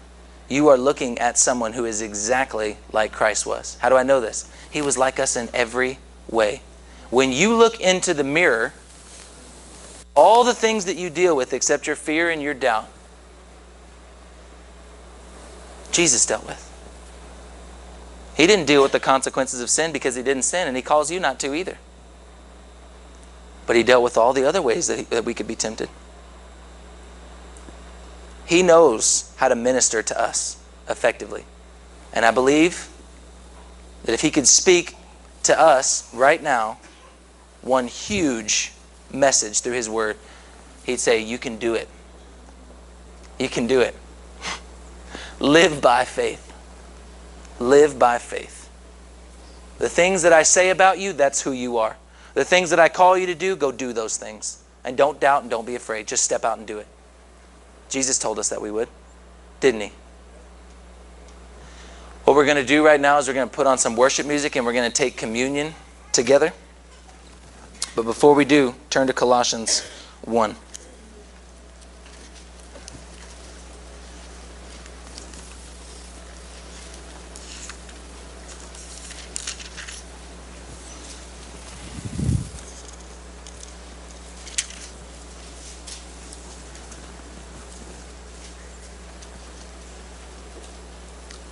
[0.48, 3.78] you are looking at someone who is exactly like Christ was.
[3.80, 4.50] How do I know this?
[4.70, 6.62] He was like us in every way.
[7.10, 8.72] When you look into the mirror,
[10.16, 12.88] all the things that you deal with, except your fear and your doubt,
[15.92, 16.71] Jesus dealt with.
[18.36, 21.10] He didn't deal with the consequences of sin because he didn't sin, and he calls
[21.10, 21.78] you not to either.
[23.66, 25.88] But he dealt with all the other ways that, he, that we could be tempted.
[28.46, 31.44] He knows how to minister to us effectively.
[32.12, 32.88] And I believe
[34.04, 34.96] that if he could speak
[35.44, 36.78] to us right now
[37.62, 38.72] one huge
[39.12, 40.16] message through his word,
[40.84, 41.88] he'd say, You can do it.
[43.38, 43.94] You can do it.
[45.38, 46.51] Live by faith.
[47.62, 48.68] Live by faith.
[49.78, 51.96] The things that I say about you, that's who you are.
[52.34, 54.62] The things that I call you to do, go do those things.
[54.84, 56.08] And don't doubt and don't be afraid.
[56.08, 56.88] Just step out and do it.
[57.88, 58.88] Jesus told us that we would,
[59.60, 59.92] didn't he?
[62.24, 64.26] What we're going to do right now is we're going to put on some worship
[64.26, 65.74] music and we're going to take communion
[66.10, 66.52] together.
[67.94, 69.82] But before we do, turn to Colossians
[70.22, 70.56] 1.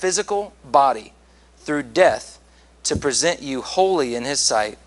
[0.00, 1.12] physical body
[1.58, 2.38] through death
[2.84, 4.78] to present you holy in his sight,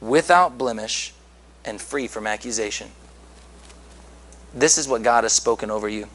[0.00, 1.12] without blemish,
[1.66, 2.90] and free from accusation.
[4.54, 6.08] This is what God has spoken over you.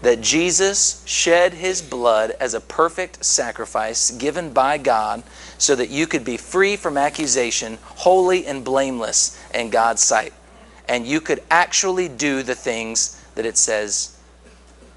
[0.00, 5.22] That Jesus shed his blood as a perfect sacrifice given by God
[5.58, 10.32] so that you could be free from accusation, holy and blameless in God's sight.
[10.88, 14.18] And you could actually do the things that it says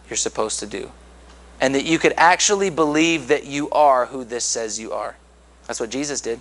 [0.09, 0.91] you're supposed to do
[1.65, 5.15] and that you could actually believe that you are who this says you are.
[5.65, 6.39] That's what Jesus did.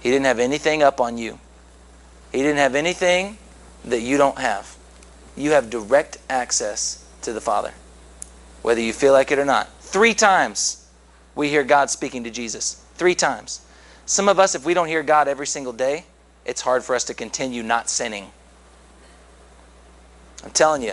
[0.00, 1.38] He didn't have anything up on you,
[2.32, 3.36] He didn't have anything
[3.84, 4.74] that you don't have.
[5.36, 7.74] You have direct access to the Father,
[8.62, 9.68] whether you feel like it or not.
[9.80, 10.88] Three times
[11.34, 12.82] we hear God speaking to Jesus.
[12.94, 13.60] Three times.
[14.06, 16.06] Some of us, if we don't hear God every single day,
[16.46, 18.30] it's hard for us to continue not sinning
[20.42, 20.92] I'm telling you,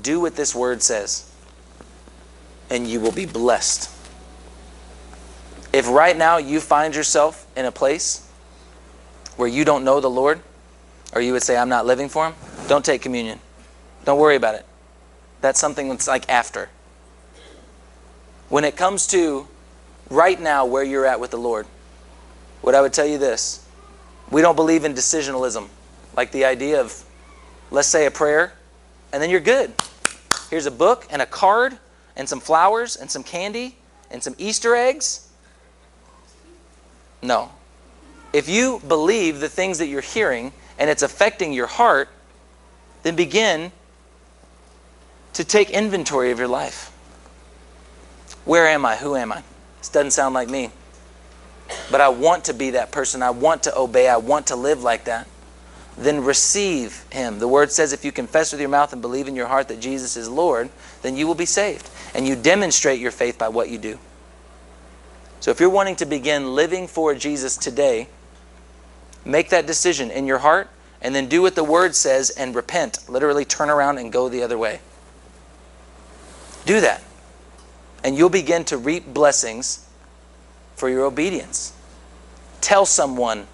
[0.00, 1.30] do what this word says,
[2.70, 3.90] and you will be blessed.
[5.72, 8.26] If right now you find yourself in a place
[9.36, 10.40] where you don't know the Lord,
[11.14, 12.34] or you would say, I'm not living for Him,
[12.66, 13.38] don't take communion.
[14.04, 14.66] Don't worry about it.
[15.40, 16.68] That's something that's like after.
[18.48, 19.46] When it comes to
[20.10, 21.66] right now where you're at with the Lord,
[22.62, 23.64] what I would tell you this
[24.30, 25.68] we don't believe in decisionalism,
[26.16, 27.04] like the idea of,
[27.70, 28.52] let's say a prayer,
[29.12, 29.72] and then you're good.
[30.50, 31.78] Here's a book and a card
[32.18, 33.76] and some flowers and some candy
[34.10, 35.30] and some Easter eggs.
[37.22, 37.50] No.
[38.32, 42.08] If you believe the things that you're hearing and it's affecting your heart,
[43.02, 43.72] then begin
[45.32, 46.92] to take inventory of your life.
[48.44, 48.96] Where am I?
[48.96, 49.42] Who am I?
[49.78, 50.70] This doesn't sound like me.
[51.90, 53.22] But I want to be that person.
[53.22, 54.08] I want to obey.
[54.08, 55.28] I want to live like that.
[55.96, 57.38] Then receive Him.
[57.38, 59.80] The Word says if you confess with your mouth and believe in your heart that
[59.80, 60.70] Jesus is Lord,
[61.02, 61.90] then you will be saved.
[62.18, 63.96] And you demonstrate your faith by what you do.
[65.38, 68.08] So if you're wanting to begin living for Jesus today,
[69.24, 70.68] make that decision in your heart
[71.00, 73.08] and then do what the Word says and repent.
[73.08, 74.80] Literally turn around and go the other way.
[76.66, 77.04] Do that.
[78.02, 79.88] And you'll begin to reap blessings
[80.74, 81.72] for your obedience.
[82.60, 83.46] Tell someone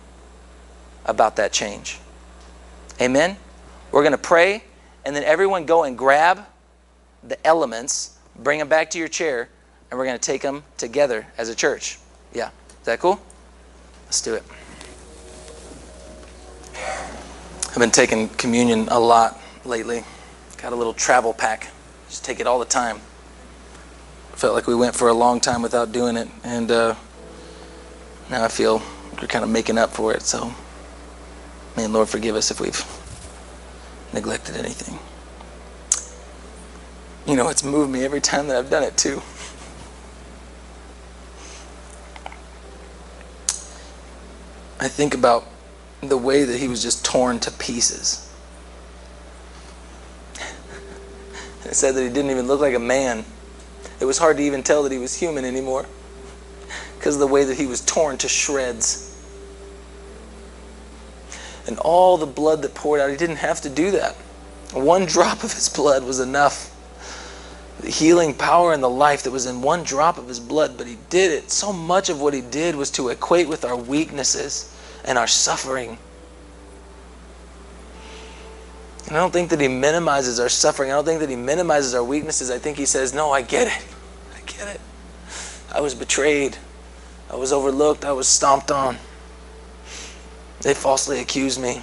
[1.05, 1.99] about that change.
[2.99, 3.37] Amen?
[3.93, 4.65] We're going to pray,
[5.05, 6.47] and then everyone go and grab
[7.23, 9.49] the elements, bring them back to your chair,
[9.91, 11.99] and we're going to take them together as a church.
[12.33, 12.49] Yeah.
[12.49, 13.21] Is that cool?
[14.07, 14.43] Let's do it.
[17.69, 20.05] I've been taking communion a lot lately.
[20.59, 21.69] Got a little travel pack.
[22.09, 23.01] Just take it all the time.
[24.33, 26.95] Felt like we went for a long time without doing it, and uh,
[28.31, 28.83] now I feel
[29.21, 30.23] we're kind of making up for it.
[30.23, 30.53] So,
[31.77, 32.85] may Lord forgive us if we've
[34.13, 34.99] neglected anything.
[37.27, 39.23] You know, it's moved me every time that I've done it too.
[44.79, 45.47] I think about
[46.03, 48.31] the way that he was just torn to pieces.
[51.65, 53.25] it said that he didn't even look like a man.
[54.01, 55.87] It was hard to even tell that he was human anymore
[56.99, 59.11] because of the way that he was torn to shreds.
[61.67, 64.15] And all the blood that poured out, he didn't have to do that.
[64.75, 66.74] One drop of his blood was enough.
[67.85, 70.87] The healing power and the life that was in one drop of his blood, but
[70.87, 71.51] he did it.
[71.51, 74.75] So much of what he did was to equate with our weaknesses
[75.05, 75.99] and our suffering.
[79.07, 80.93] And I don't think that he minimizes our suffering.
[80.93, 82.51] I don't think that he minimizes our weaknesses.
[82.51, 83.87] I think he says, No, I get it.
[84.35, 84.81] I get it.
[85.71, 86.57] I was betrayed.
[87.31, 88.07] I was overlooked.
[88.07, 88.97] I was stomped on.
[90.63, 91.83] They falsely accused me.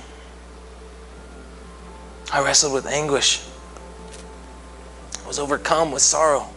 [2.34, 3.46] I wrestled with anguish.
[5.32, 6.50] Was overcome with sorrow.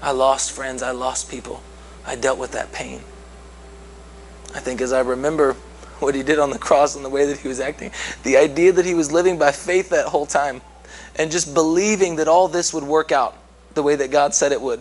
[0.00, 0.82] I lost friends.
[0.82, 1.62] I lost people.
[2.06, 3.02] I dealt with that pain.
[4.54, 5.52] I think as I remember
[5.98, 7.90] what he did on the cross and the way that he was acting,
[8.22, 10.62] the idea that he was living by faith that whole time
[11.16, 13.36] and just believing that all this would work out
[13.74, 14.80] the way that God said it would.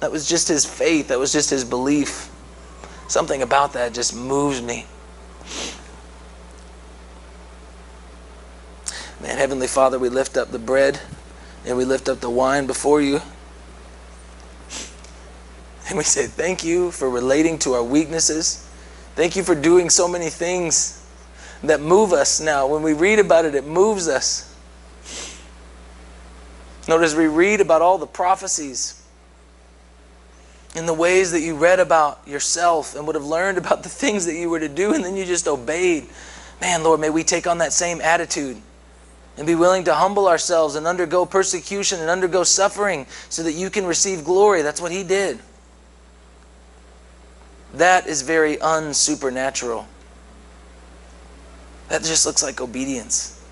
[0.00, 2.30] That was just his faith, that was just his belief.
[3.08, 4.84] Something about that just moves me.
[9.24, 11.00] Man, Heavenly Father, we lift up the bread
[11.64, 13.22] and we lift up the wine before you.
[15.88, 18.68] And we say, Thank you for relating to our weaknesses.
[19.14, 21.06] Thank you for doing so many things
[21.62, 22.66] that move us now.
[22.66, 24.54] When we read about it, it moves us.
[26.86, 29.02] Notice we read about all the prophecies
[30.74, 34.26] and the ways that you read about yourself and would have learned about the things
[34.26, 36.10] that you were to do, and then you just obeyed.
[36.60, 38.60] Man, Lord, may we take on that same attitude
[39.36, 43.70] and be willing to humble ourselves and undergo persecution and undergo suffering so that you
[43.70, 44.62] can receive glory.
[44.62, 45.38] That's what He did.
[47.74, 49.86] That is very unsupernatural.
[51.88, 53.42] That just looks like obedience.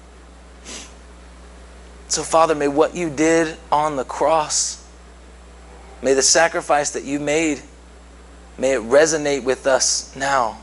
[2.09, 4.87] So, Father, may what you did on the cross,
[6.03, 7.61] may the sacrifice that you made,
[8.59, 10.59] may it resonate with us now.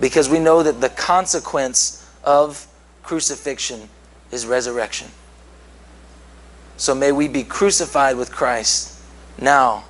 [0.00, 2.66] Because we know that the consequence of
[3.10, 3.88] crucifixion
[4.30, 5.08] is resurrection.
[6.76, 9.02] So may we be crucified with Christ
[9.36, 9.86] now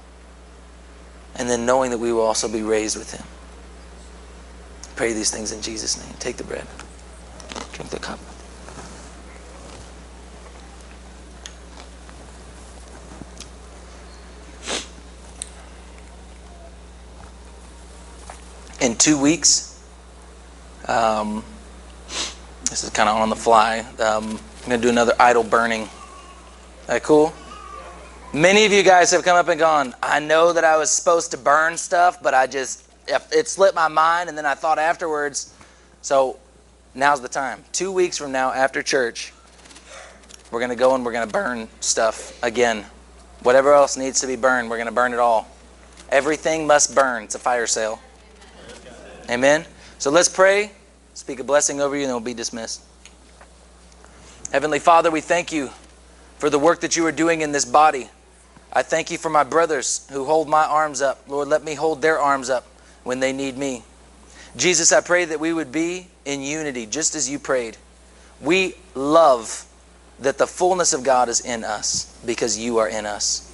[1.34, 3.26] and then knowing that we will also be raised with him.
[4.96, 6.14] Pray these things in Jesus' name.
[6.18, 6.66] Take the bread,
[7.74, 8.18] drink the cup.
[18.80, 19.78] In two weeks,
[20.88, 21.44] um,
[22.70, 23.80] This is kind of on the fly.
[23.98, 25.88] Um, I'm going to do another idol burning.
[26.86, 27.32] That cool?
[28.32, 31.32] Many of you guys have come up and gone, I know that I was supposed
[31.32, 35.52] to burn stuff, but I just, it slipped my mind, and then I thought afterwards.
[36.00, 36.38] So
[36.94, 37.64] now's the time.
[37.72, 39.32] Two weeks from now, after church,
[40.52, 42.86] we're going to go and we're going to burn stuff again.
[43.42, 45.48] Whatever else needs to be burned, we're going to burn it all.
[46.10, 47.24] Everything must burn.
[47.24, 48.00] It's a fire sale.
[49.28, 49.66] Amen.
[49.98, 50.70] So let's pray,
[51.14, 52.82] speak a blessing over you, and we'll be dismissed.
[54.52, 55.70] Heavenly Father, we thank you
[56.38, 58.08] for the work that you are doing in this body.
[58.72, 61.22] I thank you for my brothers who hold my arms up.
[61.28, 62.66] Lord, let me hold their arms up
[63.04, 63.84] when they need me.
[64.56, 67.76] Jesus, I pray that we would be in unity just as you prayed.
[68.40, 69.66] We love
[70.20, 73.46] that the fullness of God is in us because you are in us.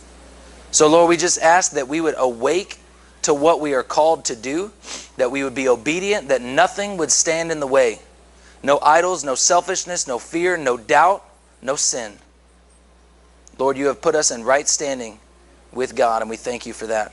[0.71, 2.79] So, Lord, we just ask that we would awake
[3.27, 4.71] to what we are called to do,
[5.17, 7.99] that we would be obedient, that nothing would stand in the way.
[8.63, 11.25] No idols, no selfishness, no fear, no doubt,
[11.61, 12.19] no sin.
[13.59, 15.19] Lord, you have put us in right standing
[15.73, 17.13] with God, and we thank you for that.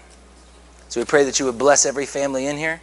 [0.88, 2.80] So we pray that you would bless every family in here.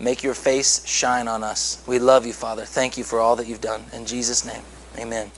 [0.00, 1.84] Make your face shine on us.
[1.86, 2.64] We love you, Father.
[2.64, 3.84] Thank you for all that you've done.
[3.92, 4.62] In Jesus' name,
[4.98, 5.30] amen.